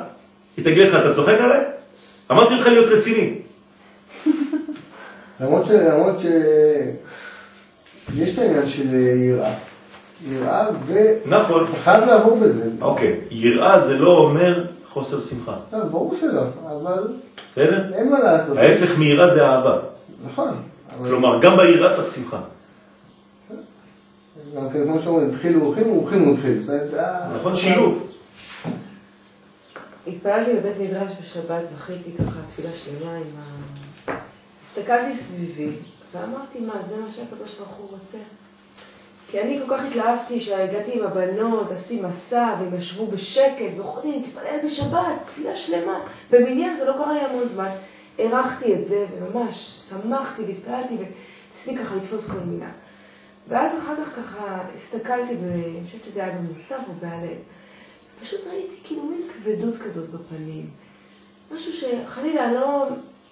[0.57, 1.63] היא תגיד לך, אתה צוחק עליי?
[2.31, 3.35] אמרתי לך להיות רציני.
[5.41, 5.69] למרות ש...
[5.69, 6.25] למרות ש...
[8.15, 9.53] יש את העניין של יראה.
[10.29, 11.65] יראה, ואתה נכון.
[11.83, 12.69] חייב לעבור בזה.
[12.81, 15.55] אוקיי, יראה זה לא אומר חוסר שמחה.
[15.73, 17.07] לא, ברור שלא, אבל
[17.51, 17.93] בסדר?
[17.93, 18.57] אין מה לעשות.
[18.57, 19.79] ההפך מיראה זה אהבה.
[20.25, 20.55] נכון.
[21.03, 22.39] כלומר, גם ביראה צריך שמחה.
[24.73, 26.35] כן, כמו שאומרים, התחילו אורחים, אורחים
[26.99, 28.06] אה, נכון, שילוב.
[30.07, 33.67] התפללתי בבית מדרש בשבת, זכיתי ככה תפילה שלמה עם ה...
[34.63, 35.69] הסתכלתי סביבי,
[36.13, 38.17] ואמרתי, מה, זה מה שהקדוש ברוך הוא רוצה?
[39.31, 44.59] כי אני כל כך התלהבתי שהגעתי עם הבנות, עשיתי מסע, והם ישבו בשקט, ויכולתי להתפלל
[44.65, 45.99] בשבת, תפילה שלמה.
[46.31, 47.69] במניין זה לא קרה לי המון זמן.
[48.19, 52.69] הערכתי את זה, וממש שמחתי והתפללתי, וניסיתי ככה לתפוס כל מילה.
[53.47, 57.37] ואז אחר כך ככה הסתכלתי, ואני חושבת שזה היה במוסף או בהלב.
[58.23, 60.69] פשוט ראיתי כאילו מין כבדות כזאת בפנים.
[61.55, 62.85] משהו שחלילה לא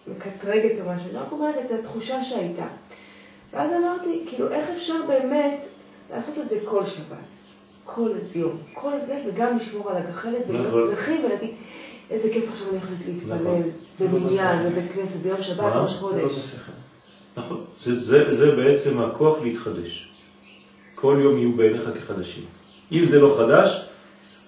[0.07, 2.67] מקטרגת או משהו, אני רק אומרת את התחושה שהייתה.
[3.53, 5.63] ואז אמרתי, כאילו, איך אפשר באמת
[6.13, 7.17] לעשות את זה כל שבת,
[7.85, 10.89] כל יום, כל זה, וגם לשמור על הגחלת ולהיות נכון.
[10.89, 11.49] שמחים ולהגיד,
[12.09, 13.71] איזה כיף עכשיו אני הולכת להתפלל נכון.
[13.99, 15.81] במניין, בבית כנסת, ביום שבת, מה?
[15.81, 16.55] ראש חודש.
[17.37, 17.63] נכון.
[17.79, 20.11] זה, זה, זה בעצם הכוח להתחדש.
[20.95, 22.43] כל יום יהיו בעיניך כחדשים.
[22.91, 23.84] אם זה לא חדש,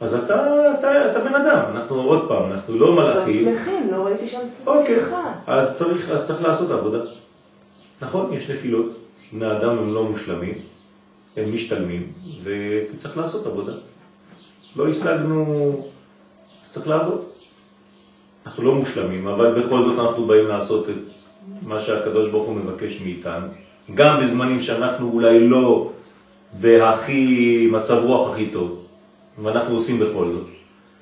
[0.02, 1.64] אז אתה, אתה, אתה בן אדם.
[1.76, 3.46] אנחנו עוד פעם, אנחנו לא לא מלאכים.
[3.46, 5.00] שמחים, לא ראיתי שם אוקיי.
[5.00, 5.34] שמחה.
[5.48, 7.00] אז צריך, אז צריך לעשות עבודה.
[8.02, 8.86] נכון, יש נפילות.
[9.34, 10.54] בני אדם הם לא מושלמים,
[11.38, 12.08] הם משתלמים,
[12.44, 13.74] וצריך לעשות עבודה.
[14.76, 15.86] לא השגנו,
[16.66, 17.24] אז צריך לעבוד.
[18.46, 20.96] אנחנו לא מושלמים, אבל בכל זאת אנחנו באים לעשות את
[21.62, 23.48] מה שהקדוש ברוך הוא מבקש מאיתנו.
[23.96, 25.92] גם בזמנים שאנחנו אולי לא
[26.62, 28.84] בהכי מצב רוח הכי טוב,
[29.44, 30.48] ואנחנו עושים בכל זאת.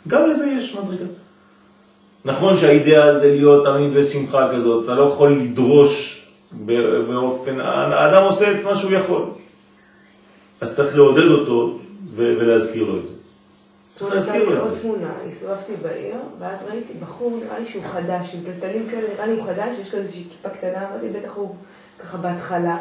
[0.07, 1.05] גם לזה יש מדרגה.
[2.25, 6.21] נכון שהאידאה זה להיות תמיד בשמחה כזאת, אתה לא יכול לדרוש
[6.65, 9.25] ב- באופן, האדם עושה את מה שהוא יכול.
[10.61, 11.77] אז צריך לעודד אותו
[12.15, 13.13] ו- ולהזכיר לו את זה.
[13.95, 14.81] צריך להזכיר לו את עוד זה.
[14.81, 19.33] תמונה, הסתובבתי בעיר, ואז ראיתי בחור, נראה לי שהוא חדש, עם טלטלים כאלה, נראה לי
[19.33, 21.55] הוא חדש, יש לו איזושהי כיפה קטנה, אמרתי, בטח הוא
[21.99, 22.77] ככה בהתחלה,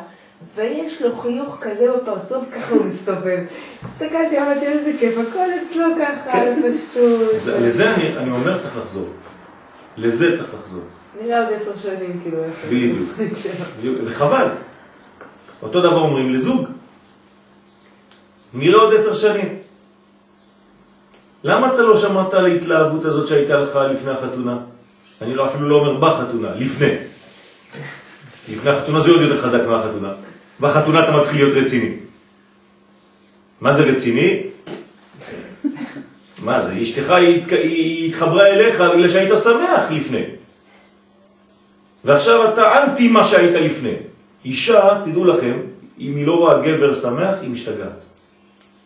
[0.54, 3.38] ויש לו חיוך כזה בפרצוף, ככה הוא מסתובב.
[3.88, 6.62] הסתכלתי, אמרתי, איזה כיף, הכל אצלו ככה, כן.
[6.68, 7.20] בפשטות.
[7.36, 9.08] זה- לזה אני, אומר צריך לחזור.
[9.96, 10.82] לזה צריך לחזור.
[11.22, 12.66] נראה עוד עשר שנים, כאילו, איפה.
[12.68, 13.08] בדיוק.
[14.04, 14.46] וחבל.
[15.62, 16.66] אותו דבר אומרים לזוג.
[18.54, 19.56] נראה עוד עשר שנים.
[21.44, 24.58] למה אתה לא שמעת על ההתלהבות הזאת שהייתה לך לפני החתונה?
[25.22, 26.88] אני לא, אפילו לא אומר בחתונה, לפני.
[28.52, 30.12] לפני החתונה זה עוד יותר חזק מהחתונה.
[30.60, 31.90] בחתונה אתה מתחיל להיות רציני.
[33.60, 34.42] מה זה רציני?
[36.46, 36.82] מה זה?
[36.82, 40.22] אשתך היא היא התחברה אליך בגלל שהיית שמח לפני.
[42.04, 43.94] ועכשיו אתה אנטי מה שהיית לפני.
[44.44, 45.56] אישה, תדעו לכם,
[45.98, 48.02] אם היא לא רואה גבר שמח, היא משתגעת.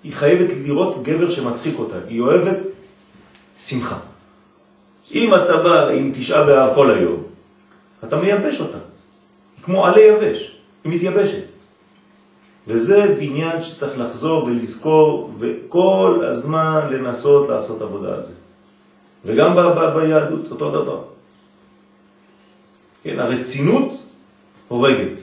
[0.04, 1.96] היא חייבת לראות גבר שמצחיק אותה.
[2.08, 2.62] היא אוהבת
[3.60, 3.98] שמחה.
[5.14, 7.22] אם אתה בא עם תשעה באב כל היום,
[8.04, 8.78] אתה מייבש אותה.
[9.56, 11.44] היא כמו עלה יבש, היא מתייבשת.
[12.68, 18.32] וזה בניין שצריך לחזור ולזכור, וכל הזמן לנסות לעשות עבודה על זה.
[19.24, 21.02] וגם ב- ב- ביהדות אותו דבר.
[23.04, 24.02] כן, הרצינות
[24.68, 25.18] הורגת.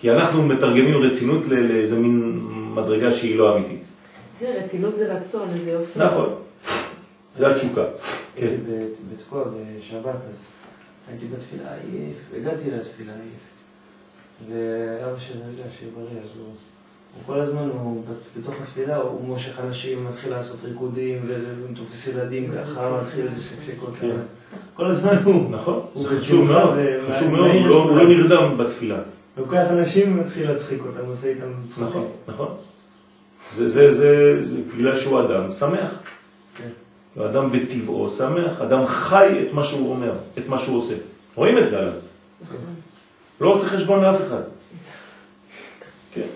[0.00, 2.40] כי אנחנו מתרגמים רצינות ל- לאיזה מין
[2.74, 3.82] מדרגה שהיא לא אמיתית.
[4.38, 5.98] תראה, רצינות זה רצון, איזה יופי.
[5.98, 6.28] נכון,
[7.36, 7.84] זה התשוקה.
[8.36, 8.54] כן.
[9.12, 10.34] בתקוע בשבת, אז
[11.10, 13.53] הייתי בתפילה עייף, הגעתי לתפילה עייף.
[14.48, 16.46] ואבא שלי יודע שיהיה בריא, אז הוא...
[17.14, 22.06] הוא כל הזמן, הוא בת- בתוך התפילה, הוא מושך אנשים, מתחיל לעשות ריקודים, והוא תופס
[22.06, 23.90] ילדים ככה, מתחיל שקשקות.
[24.00, 24.16] כן.
[24.76, 26.74] כל הזמן הוא נכון, הוא זה חשוב מאוד,
[27.10, 28.08] חשוב מאוד, הוא לא- הוא לא.
[28.08, 28.98] נרדם בתפילה.
[29.38, 31.86] לוקח אנשים ומתחיל להצחיק אותם, עושה איתם צחוקים.
[31.88, 32.48] נכון, נכון.
[33.52, 35.90] זה, זה, זה, זה בגלל שהוא אדם שמח.
[36.56, 36.68] כן.
[37.14, 40.94] הוא אדם בטבעו שמח, אדם חי את מה שהוא אומר, את מה שהוא עושה.
[41.34, 41.92] רואים את זה עליו.
[43.40, 44.42] לא עושה חשבון לאף אחד.
[46.12, 46.26] כן.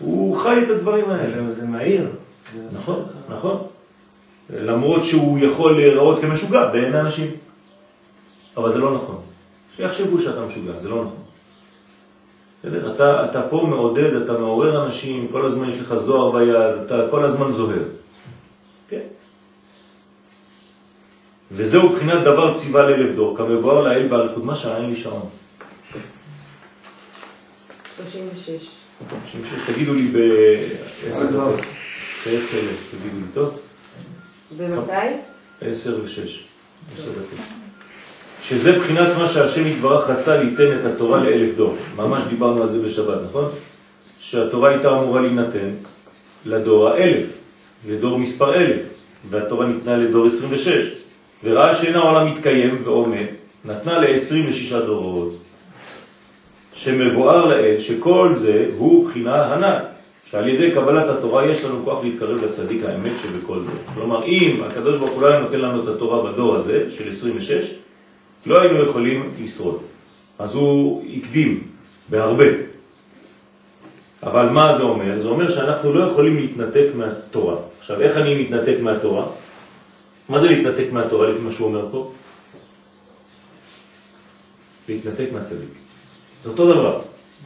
[0.00, 1.54] הוא חי את הדברים האלה.
[1.54, 2.08] זה- מהיר.
[2.72, 3.62] נכון, נכון.
[4.50, 7.30] למרות שהוא יכול להיראות כמשוגע בעיני אנשים.
[8.56, 9.20] אבל זה לא נכון.
[9.76, 11.22] שיחשבו שאתה משוגע, זה לא נכון.
[12.60, 12.94] בסדר?
[12.94, 17.24] אתה, אתה פה מעודד, אתה מעורר אנשים, כל הזמן יש לך זוהר ביד, אתה כל
[17.24, 17.82] הזמן זוהר.
[18.88, 19.00] כן.
[21.52, 24.44] וזהו בחינת דבר ציווה לאלף דור, כמבואר לאל באריכות.
[24.44, 24.76] מה שעה?
[24.76, 25.28] אין לי שעון.
[27.96, 28.48] 36.
[29.26, 29.36] שש,
[29.66, 31.52] תגידו לי בעשר דבר.
[31.52, 31.66] דקות.
[32.26, 33.58] בעשר אלף, תגידו לי, טוב?
[34.56, 34.92] ומתי?
[35.60, 36.44] עשר ושש.
[36.94, 37.38] עשר דקות.
[38.42, 41.76] שזה בחינת מה שהשם יתברך רצה ליתן את התורה לאלף דור.
[41.96, 43.50] ממש דיברנו על זה בשבת, נכון?
[44.20, 45.70] שהתורה הייתה אמורה להינתן
[46.46, 47.26] לדור האלף,
[47.88, 48.82] לדור מספר אלף,
[49.30, 51.01] והתורה ניתנה לדור 26.
[51.44, 53.26] וראה שאין העולם מתקיים ועומד,
[53.64, 55.36] נתנה ל-26 דורות.
[56.74, 59.78] שמבואר לאל שכל זה הוא בחינה הנ"ל,
[60.30, 63.94] שעל ידי קבלת התורה יש לנו כוח להתקרב לצדיק האמת שבכל דור.
[63.94, 67.74] כלומר, אם הקדוש ברוך הוא לא היה נותן לנו את התורה בדור הזה, של 26,
[68.46, 69.78] לא היינו יכולים לשרוד.
[70.38, 71.62] אז הוא הקדים
[72.08, 72.44] בהרבה.
[74.22, 75.22] אבל מה זה אומר?
[75.22, 77.56] זה אומר שאנחנו לא יכולים להתנתק מהתורה.
[77.78, 79.24] עכשיו, איך אני מתנתק מהתורה?
[80.28, 82.12] מה זה להתנתק מהתורה לפי מה שהוא אומר פה?
[84.88, 85.68] להתנתק מהצדיק.
[86.42, 87.02] זה אותו דבר.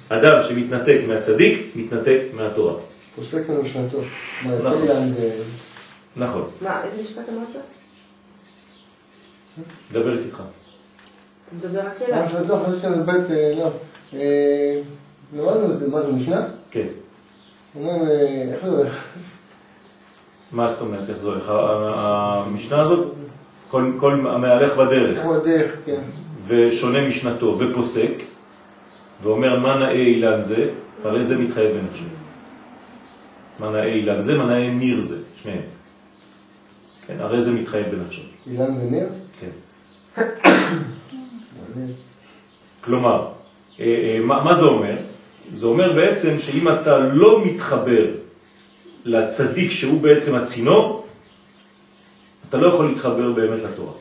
[0.09, 2.75] אדם שמתנתק מהצדיק, מתנתק מהתורה.
[3.17, 3.99] פוסק ממשנתו.
[4.45, 4.89] מה נכון.
[4.89, 5.43] על זה?
[6.17, 7.57] נכון, מה, איזה משפט אמרת?
[9.91, 10.43] מדברת איתך.
[11.49, 12.25] אתה מדבר רק מה אליו.
[12.25, 12.57] משנתו?
[12.65, 13.71] חשבתי שאני בית, אה, לא.
[14.15, 14.81] אה,
[15.37, 16.47] למדנו את זה, מה זה משנה?
[16.71, 16.87] כן.
[17.77, 19.07] אומרים, אה, איך זה הולך?
[20.57, 21.53] מה זאת אומרת, איך זה הולך?
[21.55, 23.07] המשנה הזאת,
[23.69, 26.01] כל, כל המהלך בדרך איך בדרך, כן.
[26.47, 28.13] ושונה משנתו ופוסק,
[29.23, 30.69] ואומר מה נאה אילן זה,
[31.05, 32.05] הרי זה מתחייב בנפשו.
[33.59, 35.63] מה נאה אילן זה, מה נאה ניר זה, שניהם.
[37.07, 38.23] כן, הרי זה מתחייב בנפשו.
[38.51, 39.09] אילן וניר?
[39.41, 39.51] כן.
[42.85, 43.29] כלומר,
[43.81, 44.97] אה, אה, מה זה אומר?
[45.53, 48.07] זה אומר בעצם שאם אתה לא מתחבר
[49.07, 51.07] לצדיק שהוא בעצם הצינור,
[52.49, 53.93] אתה לא יכול להתחבר באמת לתורה.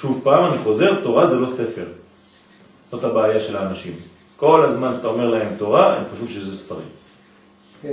[0.00, 1.86] שוב פעם, אני חוזר, תורה זה לא ספר.
[2.90, 3.96] זאת הבעיה של האנשים.
[4.36, 6.88] כל הזמן שאתה אומר להם תורה, הם חושבים שזה ספרים.
[7.82, 7.92] כן.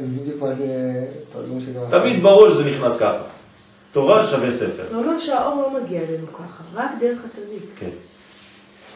[1.89, 3.23] תמיד בראש זה נכנס ככה.
[3.91, 4.83] תורה שווה ספר.
[4.89, 7.63] זה אומר שהאור לא מגיע אלינו ככה, רק דרך הצדיק.
[7.79, 7.89] כן.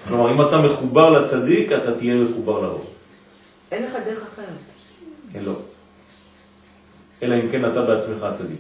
[0.08, 2.86] כלומר, אם אתה מחובר לצדיק, אתה תהיה מחובר לאור.
[3.72, 4.48] אין לך דרך אחרת.
[5.34, 5.54] כן, לא.
[7.24, 8.60] אלא אם כן אתה בעצמך הצדיק.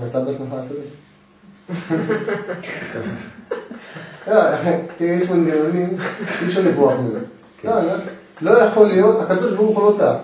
[0.00, 0.90] ואתה בעצמך הצדיק.
[4.28, 4.40] לא,
[4.98, 5.96] תראה, יש מנגנונים,
[6.42, 7.18] אי אפשר לברוח מזה.
[7.60, 7.68] כן.
[7.68, 10.16] לא, לא, לא יכול להיות, הקדוש ברוך הוא לא טעה.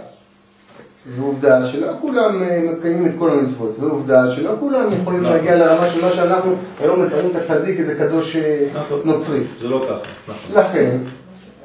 [1.17, 5.37] ועובדה שלא כולם אה, מקיימים את כל המצוות, ועובדה שלא כולם יכולים נכון.
[5.37, 9.01] להגיע לרמה של מה שאנחנו היום מציינים את הצדיק, איזה קדוש אה, נכון.
[9.05, 9.41] נוצרי.
[9.61, 10.61] זה לא ככה, נכון.
[10.61, 10.97] לכן,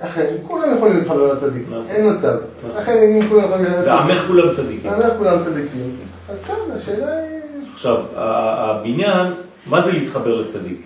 [0.06, 1.86] אכן, כולם יכולים להתחבר לצדיק, נכון.
[1.90, 2.36] אין מצב.
[2.58, 2.82] נכון.
[2.82, 4.92] אכן, אם כולם יכולים להתחבר ועמך כולם צדיקים.
[4.92, 5.96] אנחנו כולם צדיקים.
[6.30, 7.40] אז כן, השאלה היא...
[7.74, 9.34] עכשיו, הבניין,
[9.66, 10.82] מה זה להתחבר לצדיק?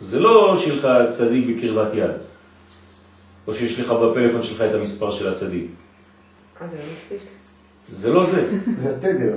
[0.00, 2.10] זה לא שיהיה לך צדיק בקרבת יד,
[3.46, 5.66] או שיש לך בפלאפון שלך את המספר של הצדיק.
[6.62, 7.28] אה, זה לא מספיק?
[7.88, 8.48] זה לא זה.
[8.82, 9.36] זה התדר.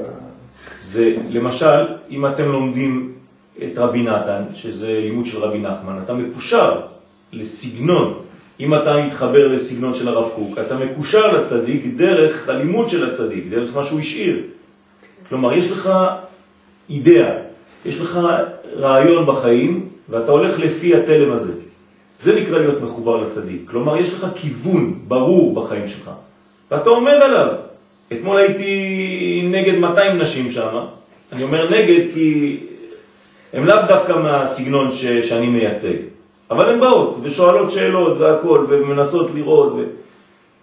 [0.79, 3.13] זה, למשל, אם אתם לומדים
[3.63, 6.81] את רבי נתן, שזה לימוד של רבי נחמן, אתה מקושר
[7.33, 8.26] לסגנון.
[8.59, 13.75] אם אתה מתחבר לסגנון של הרב קוק, אתה מקושר לצדיק דרך הלימוד של הצדיק, דרך
[13.75, 14.41] מה שהוא השאיר.
[15.29, 15.89] כלומר, יש לך
[16.89, 17.33] אידאה,
[17.85, 18.19] יש לך
[18.75, 21.53] רעיון בחיים, ואתה הולך לפי התלם הזה.
[22.19, 23.61] זה נקרא להיות מחובר לצדיק.
[23.65, 26.11] כלומר, יש לך כיוון ברור בחיים שלך,
[26.71, 27.53] ואתה עומד עליו.
[28.13, 30.77] אתמול הייתי נגד 200 נשים שם.
[31.31, 32.57] אני אומר נגד כי
[33.53, 35.95] הם לאו דווקא מהסגנון ש, שאני מייצג,
[36.51, 39.83] אבל הן באות ושואלות שאלות והכל ומנסות לראות, ו...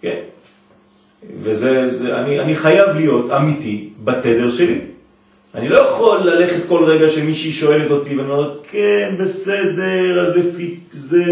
[0.01, 0.19] כן.
[1.39, 4.79] וזה, זה, אני, אני חייב להיות אמיתי בתדר שלי.
[5.55, 10.75] אני לא יכול ללכת כל רגע שמישהי שואלת אותי ואני אומר, כן, בסדר, אז לפי
[10.91, 11.23] זה,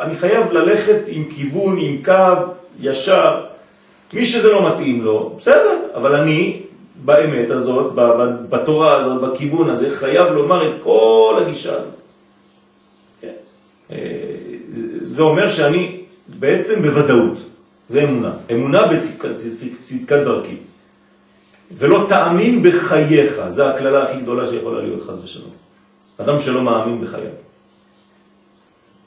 [0.00, 3.40] אני חייב ללכת עם כיוון, עם קו, ישר.
[4.12, 6.60] מי שזה לא מתאים לו, בסדר, אבל אני
[7.04, 7.92] באמת הזאת,
[8.50, 11.84] בתורה הזאת, בכיוון הזה, חייב לומר את כל הגישה הזאת.
[13.20, 13.32] כן.
[13.92, 13.96] אה,
[15.10, 17.38] זה- אומר שאני בעצם בוודאות,
[17.88, 18.32] זה אמונה.
[18.52, 20.56] אמונה בצדקת צדקת- צדקת דרכי.
[21.78, 25.50] ולא תאמין בחייך, זו הכללה הכי גדולה שיכולה להיות חס ושלום.
[26.18, 27.30] אדם שלא מאמין בחייו.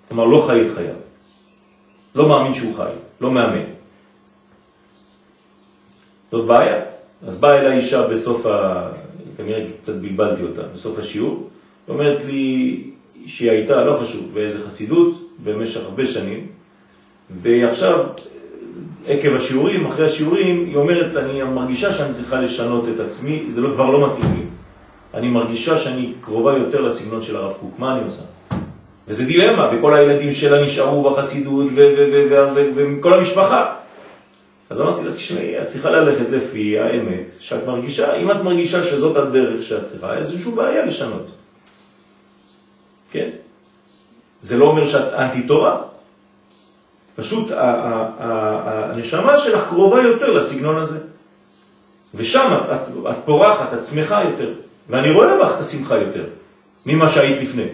[0.08, 0.96] כלומר, לא חי את חייו.
[2.16, 3.64] לא מאמין שהוא חי, לא מאמן.
[6.32, 6.82] זאת בעיה.
[7.28, 8.88] אז באה אליי אישה בסוף ה...
[9.38, 11.50] כנראה קצת בלבלתי אותה, בסוף השיעור,
[11.88, 12.84] היא אומרת לי
[13.28, 16.48] שהיא הייתה, לא חשוב, באיזה חסידות, במשך הרבה שנים,
[17.42, 18.06] ועכשיו,
[19.08, 23.74] עקב השיעורים, אחרי השיעורים, היא אומרת, אני מרגישה שאני צריכה לשנות את עצמי, זה לא,
[23.74, 24.44] כבר לא מתאים לי.
[25.14, 28.24] אני מרגישה שאני קרובה יותר לסגנון של הרב קוק, מה אני עושה?
[29.08, 31.66] וזה דילמה, וכל הילדים שלה נשארו בחסידות,
[32.76, 33.76] וכל המשפחה.
[34.70, 39.18] אז אמרתי לה, תשמעי, את צריכה ללכת לפי האמת שאת מרגישה, אם את מרגישה שזאת
[39.18, 41.28] הדרך שאת צריכה, איזושהי בעיה לשנות.
[43.12, 43.30] כן?
[44.44, 45.78] זה לא אומר שאת אנטי תורה.
[47.16, 47.52] פשוט
[48.20, 51.00] הנשמה שלך קרובה יותר לסגנון הזה.
[52.16, 54.54] ושם את, את, את פורחת, את שמחה יותר.
[54.90, 56.26] ואני רואה בך את השמחה יותר
[56.86, 57.66] ממה שהיית לפני.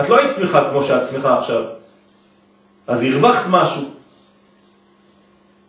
[0.00, 1.62] את לא היית שמחה כמו שאת שמחה עכשיו.
[2.86, 3.82] אז הרווחת משהו.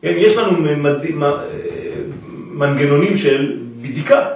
[0.02, 1.06] כן, יש לנו ממד...
[1.24, 1.32] אה,
[2.32, 4.28] מנגנונים של בדיקה.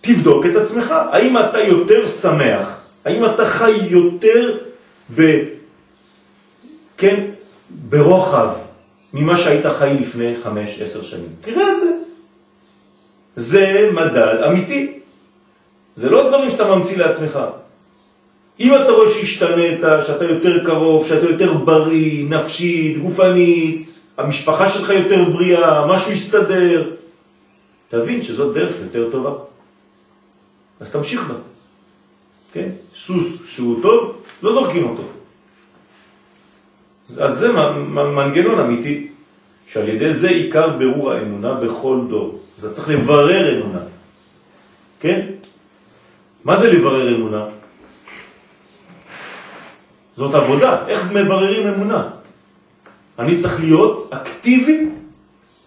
[0.00, 4.58] תבדוק את עצמך, האם אתה יותר שמח, האם אתה חי יותר
[5.14, 5.44] ב...
[6.96, 7.30] כן,
[7.70, 8.48] ברוחב
[9.12, 11.28] ממה שהיית חי לפני חמש, עשר שנים.
[11.40, 11.92] תראה את זה.
[13.36, 14.98] זה מדד אמיתי.
[15.96, 17.38] זה לא דברים שאתה ממציא לעצמך.
[18.60, 25.24] אם אתה רואה שהשתנית, שאתה יותר קרוב, שאתה יותר בריא, נפשית, גופנית, המשפחה שלך יותר
[25.24, 26.90] בריאה, משהו יסתדר,
[27.88, 29.30] תבין שזאת דרך יותר טובה.
[30.80, 31.34] אז תמשיך בה.
[32.52, 32.68] כן?
[32.96, 35.02] סוס שהוא טוב, לא זורקים אותו.
[37.20, 37.52] אז זה
[37.88, 39.08] מנגנון אמיתי,
[39.72, 42.40] שעל ידי זה עיקר ברור האמונה בכל דור.
[42.58, 43.80] אז צריך לברר אמונה.
[45.00, 45.26] כן?
[46.44, 47.46] מה זה לברר אמונה?
[50.16, 52.08] זאת עבודה, איך מבררים אמונה?
[53.18, 54.88] אני צריך להיות אקטיבי,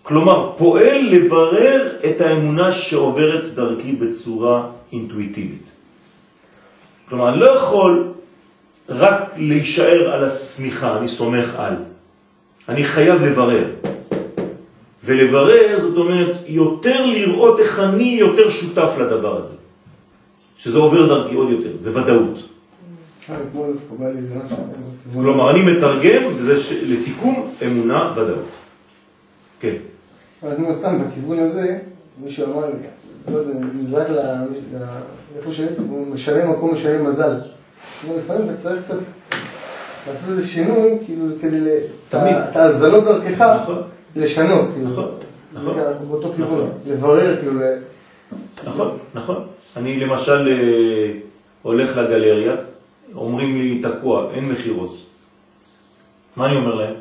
[0.03, 5.74] כלומר פועל לברר את האמונה שעוברת דרכי בצורה אינטואיטיבית.
[7.10, 8.08] כלומר, אני לא יכול
[8.89, 11.76] רק להישאר על הסמיכה, אני סומך על.
[12.70, 13.66] אני חייב לברר.
[15.03, 19.53] ולברר זאת אומרת יותר לראות איך אני יותר שותף לדבר הזה.
[20.58, 22.39] שזה עובר דרכי עוד יותר, בוודאות.
[25.14, 26.72] כלומר, אני מתרגם, וזה ש...
[26.72, 28.45] לסיכום, אמונה, ודאות.
[29.60, 29.76] כן.
[30.43, 31.78] אבל נו, סתם, בכיוון הזה,
[32.24, 32.66] מישהו אמר
[33.32, 34.08] לא יודע, נזרק
[35.38, 37.39] איפה שהייתי, הוא משנה מקום, משנה מזל.
[38.17, 38.97] לפעמים אתה צריך קצת
[40.07, 41.67] לעשות איזה שינוי, כאילו, כדי ל...
[42.09, 42.36] תמיד.
[42.49, 43.81] את ההזלות דרכך, נכון,
[44.15, 44.89] לשנות, כאילו.
[44.89, 45.11] נכון,
[45.53, 45.77] נכון.
[46.07, 46.69] באותו כיוון, נכון.
[46.86, 47.61] לברר, כאילו,
[48.65, 49.47] נכון, נכון.
[49.75, 51.19] אני למשל אה,
[51.61, 52.55] הולך לגלריה,
[53.15, 54.97] אומרים לי תקוע, אין מחירות.
[56.36, 56.93] מה אני אומר להם?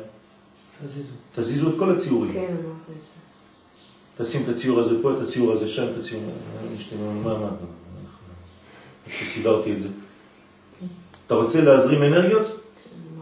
[0.83, 1.09] תזיזו.
[1.35, 2.33] תזיזו את כל הציורים.
[2.33, 2.95] כן, אמרת את
[4.17, 4.23] זה.
[4.23, 6.21] תשים את הציור הזה פה, את הציור הזה שם, את הציור...
[7.23, 7.49] מה, מה, מה?
[9.09, 9.87] סידרתי את זה.
[11.27, 12.59] אתה רוצה להזרים אנרגיות?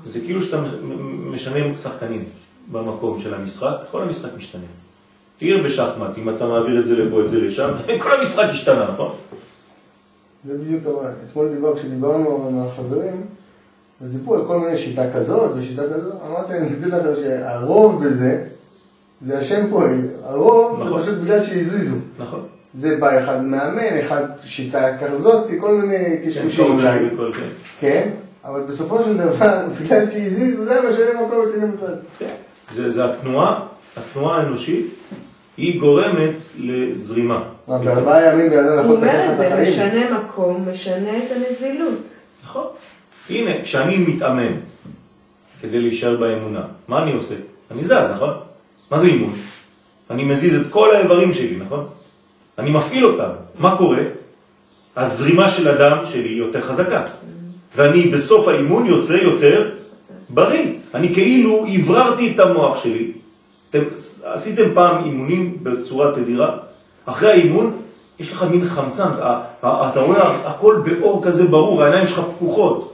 [0.03, 0.63] זה כאילו שאתה
[1.31, 2.25] משנה שחקנים.
[2.71, 4.61] במקום של המשחק, כל המשחק משתנה.
[5.37, 7.71] תראה בשחמט, אם אתה מעביר את זה לפה, את זה לשם,
[8.03, 9.11] כל המשחק השתנה, נכון?
[10.47, 13.25] זה בדיוק, אבל אתמול דיבר, כשדיברנו עם החברים,
[14.01, 18.45] אז דיברו על כל מיני שיטה כזאת ושיטה כזאת, אמרתי להם, תדעו לכם שהרוב בזה,
[19.21, 21.01] זה השם פועל, הרוב נכון.
[21.01, 21.95] זה פשוט בגלל שהזיזו.
[22.19, 22.45] נכון.
[22.73, 27.47] זה בא אחד מאמן, אחד שיטה כזאת, כל מיני קשקושים כן, אולי, כל כן.
[27.79, 28.09] כן,
[28.45, 31.95] אבל בסופו של דבר, בגלל שהזיזו, זה משנה מקום אצלי בצד.
[32.19, 32.33] כן.
[32.69, 33.59] זה, זה התנועה,
[33.97, 34.85] התנועה האנושית,
[35.57, 37.43] היא גורמת לזרימה.
[37.67, 39.67] מה, בארבעה ימים בן אדם הוא יכול אומר לקחת את את זה, החיים?
[39.67, 42.07] משנה מקום, משנה את הנזילות.
[42.43, 42.65] נכון.
[43.29, 44.53] הנה, כשאני מתאמן
[45.61, 47.35] כדי להישאר באמונה, מה אני עושה?
[47.71, 48.33] אני זז, נכון?
[48.91, 49.33] מה זה אימון?
[50.09, 51.87] אני מזיז את כל האיברים שלי, נכון?
[52.59, 53.29] אני מפעיל אותם.
[53.59, 54.03] מה קורה?
[54.95, 57.03] הזרימה של הדם שלי יותר חזקה.
[57.75, 59.71] ואני בסוף האימון יוצא יותר
[60.29, 60.65] בריא.
[60.93, 63.11] אני כאילו הבררתי את המוח שלי.
[63.69, 63.79] אתם
[64.23, 66.57] עשיתם פעם אימונים בצורה תדירה?
[67.05, 67.77] אחרי האימון
[68.19, 69.09] יש לך מין חמצן,
[69.59, 72.93] אתה רואה הכל באור כזה ברור, העיניים שלך פקוחות.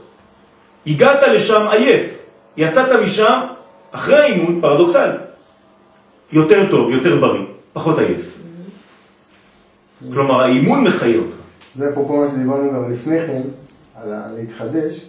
[0.86, 2.18] הגעת לשם עייף,
[2.56, 3.40] יצאת משם
[3.92, 5.10] אחרי האימון, פרדוקסל,
[6.32, 7.42] יותר טוב, יותר בריא,
[7.72, 8.39] פחות עייף.
[10.12, 11.34] כלומר, האימון מחיה אותך.
[11.76, 13.42] זה אפרופו מה שדיברנו גם לפני כן,
[14.02, 15.06] על להתחדש.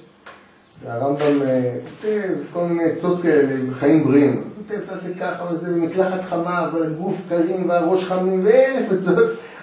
[0.88, 2.22] הרמב"ם אה, כותב
[2.54, 4.44] כל מיני עצות כאלה בחיים בריאים.
[4.68, 9.18] כותב, תעשה ככה וזה, מקלחת חמה, אבל הגוף קרים והראש חמים ואלף עצות.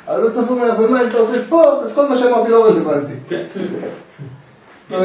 [0.08, 3.12] אבל לא סוף אומר, ומה, אם אתה עושה ספורט, אז כל מה שאמרתי לא רלוונטי.
[3.28, 3.42] כן.
[4.90, 4.98] לא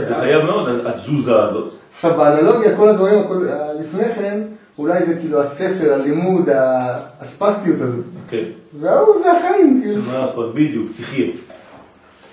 [0.00, 0.14] זה.
[0.14, 1.72] חייב- מאוד, התזוזה הזאת.
[1.94, 4.40] עכשיו, באנלוגיה, כל הדברים הקוד- ה- לפני כן,
[4.80, 8.04] אולי זה כאילו הספר, הלימוד, ה- הספסטיות הזאת.
[8.28, 8.44] כן,
[8.80, 10.02] וההוא זה החיים, כאילו.
[10.24, 11.26] נכון, בדיוק, תחיה.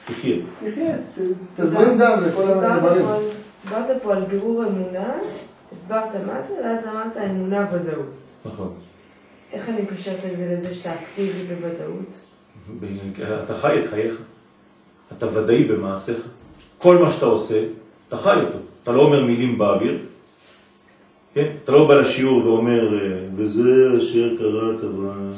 [0.08, 0.36] תחיה.
[0.72, 0.96] תחיה,
[1.58, 3.06] תזרים דם לכל הדברים.
[3.66, 5.14] דיברת פה על בירור אמונה,
[5.76, 8.14] הסברת מה זה, ואז אמרת אמונה ודאות.
[8.46, 8.74] נכון.
[9.54, 12.14] איך אני מקשרת את זה לזה שאתה אקטיבי בוודאות?
[12.80, 14.14] ב- אתה חי את חייך.
[15.18, 16.18] אתה ודאי במעשיך.
[16.78, 17.64] כל מה שאתה עושה,
[18.08, 18.58] אתה חי אותו.
[18.84, 19.98] אתה לא אומר מילים באוויר,
[21.38, 21.52] כן?
[21.64, 25.34] אתה לא בא לשיעור ואומר, אה, וזה אשר קראת, אבל...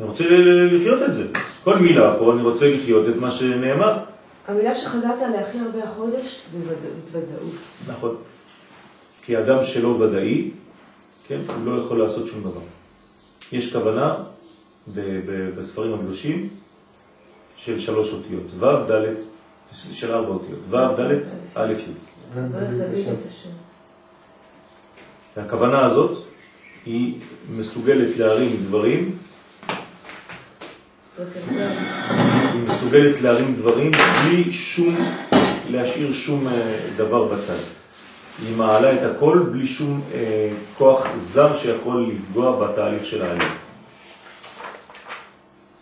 [0.00, 0.24] אני רוצה
[0.72, 1.24] לחיות את זה.
[1.64, 3.98] כל מילה פה, אני רוצה לחיות את מה שנאמר.
[4.48, 6.74] המילה שחזרת עליה הכי הרבה החודש זה
[7.12, 7.52] ודאות.
[7.88, 8.16] נכון.
[9.24, 10.50] כי אדם שלא ודאי,
[11.28, 12.60] כן, הוא לא יכול לעשות שום דבר.
[13.52, 14.14] יש כוונה
[15.56, 16.48] בספרים הקדושים
[17.56, 19.14] של שלוש אותיות, ו' ד',
[19.72, 21.20] של ארבע אותיות, ו' ד'
[21.54, 21.92] א' י'.
[22.34, 23.50] דרך דוד את השם.
[25.36, 26.24] והכוונה הזאת
[26.86, 27.14] היא
[27.56, 29.16] מסוגלת להרים דברים,
[32.52, 34.96] היא מסוגלת להרים דברים בלי שום,
[35.70, 37.58] להשאיר שום אה, דבר בצד.
[38.46, 43.54] היא מעלה את הכל בלי שום אה, כוח זר שיכול לפגוע בתהליך של העלייה.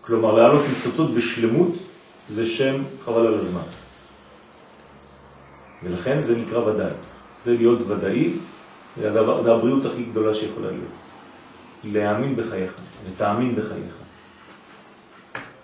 [0.01, 1.72] כלומר, לעלות ניצוצות בשלמות
[2.28, 3.68] זה שם חבל על הזמן.
[5.82, 6.92] ולכן זה נקרא ודאי.
[7.44, 8.30] זה להיות ודאי,
[8.97, 10.84] זה, הדבר, זה הבריאות הכי גדולה שיכולה להיות.
[11.84, 12.72] להאמין בחייך,
[13.07, 13.95] ותאמין בחייך.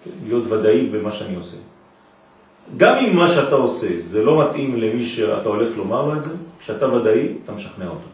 [0.04, 1.56] כן, להיות ודאי במה שאני עושה.
[2.76, 6.30] גם אם מה שאתה עושה זה לא מתאים למי שאתה הולך לומר לו את זה,
[6.60, 8.08] כשאתה ודאי, אתה משכנע אותו.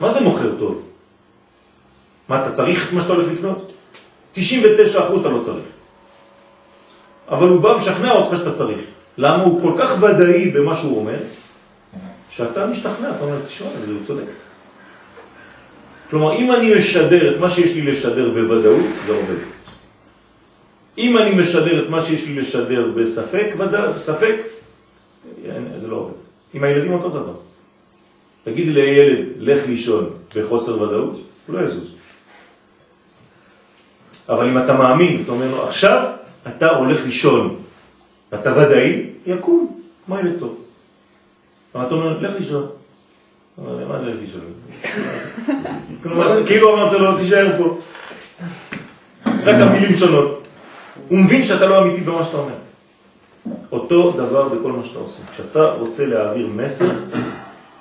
[0.00, 0.82] מה זה מוכר טוב?
[2.28, 3.72] מה, אתה צריך את מה שאתה הולך לקנות?
[4.36, 4.40] 99%
[5.20, 5.64] אתה לא צריך.
[7.28, 8.80] אבל הוא בא משכנע אותך שאתה צריך.
[9.18, 11.18] למה הוא כל כך ודאי במה שהוא אומר,
[12.30, 14.24] שאתה משתכנע, אתה אומר, תשמע, זה הוא צודק.
[16.10, 19.36] כלומר, אם אני משדר את מה שיש לי לשדר בוודאות, זה עובד.
[20.98, 24.36] אם אני משדר את מה שיש לי לשדר בספק, ודא, ספק,
[25.76, 26.12] זה לא עובד.
[26.54, 27.34] עם הילדים אותו דבר.
[28.44, 31.94] תגיד לילד, לך לישון בחוסר ודאות, הוא לא יזוז.
[34.28, 36.12] אבל אם אתה מאמין, אתה אומר לו, עכשיו
[36.46, 37.56] אתה הולך לישון,
[38.32, 40.59] ואתה ודאי, יקום, כמו ילד טוב.
[41.74, 42.66] אבל אתה אומר, לך לישון.
[43.58, 44.40] אומר, מה זה לך לישון?
[46.46, 47.78] כאילו אמרת לו, תישאר פה.
[49.26, 50.46] רק המילים שונות.
[51.08, 52.54] הוא מבין שאתה לא אמיתי במה שאתה אומר.
[53.72, 55.22] אותו דבר בכל מה שאתה עושה.
[55.32, 56.90] כשאתה רוצה להעביר מסר,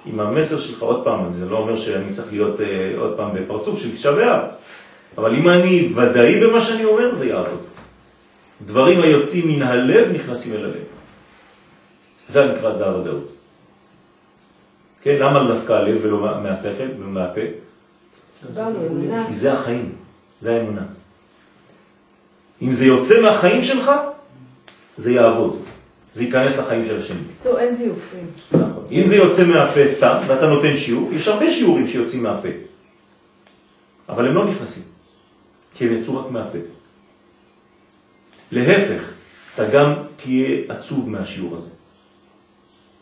[0.06, 2.66] עם המסר שלך, עוד פעם, זה לא אומר שאני צריך להיות אה,
[2.98, 4.42] עוד פעם בפרצוף של תשעה באב,
[5.18, 7.60] אבל אם אני ודאי במה שאני אומר, זה יעבוד.
[8.66, 10.84] דברים היוצאים מן הלב נכנסים אל הלב.
[12.28, 13.39] זה נקרא זה הוודאות.
[15.02, 17.42] כן, למה דווקא הלב ולא מה- מהשכל ולא מהפה?
[19.28, 19.92] כי זה החיים,
[20.42, 20.82] זה האמונה.
[22.62, 23.92] אם זה יוצא מהחיים שלך,
[24.98, 25.60] זה יעבוד.
[26.14, 27.18] זה ייכנס לחיים של השני.
[27.36, 28.28] בקיצור, אין זיופים.
[28.52, 28.84] נכון.
[28.92, 32.48] אם זה יוצא מהפה סתם, ואתה נותן שיעור, יש הרבה שיעורים שיוצאים מהפה.
[34.10, 34.84] אבל הם לא נכנסים,
[35.76, 36.58] כי הם יצאו רק מהפה.
[38.52, 39.10] להפך,
[39.56, 41.70] אתה גם תהיה עצוב מהשיעור הזה.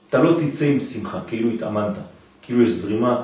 [0.10, 1.98] אתה לא תצא עם שמחה, כאילו התאמנת,
[2.42, 3.22] כאילו יש זרימה,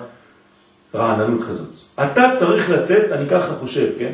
[0.96, 1.70] רעננות כזאת.
[2.04, 4.14] אתה צריך לצאת, אני ככה חושב, כן?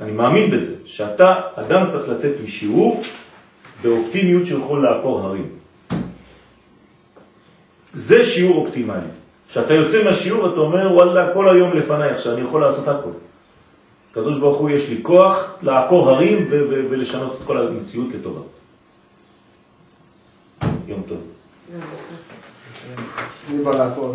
[0.00, 3.02] אני מאמין בזה, שאתה, אדם צריך לצאת משיעור
[3.82, 5.48] באופטימיות שיכול לעקור הרים.
[7.92, 9.06] זה שיעור אופטימלי.
[9.48, 13.10] כשאתה יוצא מהשיעור אתה אומר, וואלה, כל היום לפניי עכשיו, אני יכול לעשות הכל.
[14.10, 16.46] הקדוש ברוך הוא יש לי כוח לעקור הרים
[16.90, 18.40] ולשנות את כל המציאות לטובה.
[20.86, 21.33] יום טוב.
[21.72, 23.50] גם לך.
[23.50, 24.12] מי בא לעקור?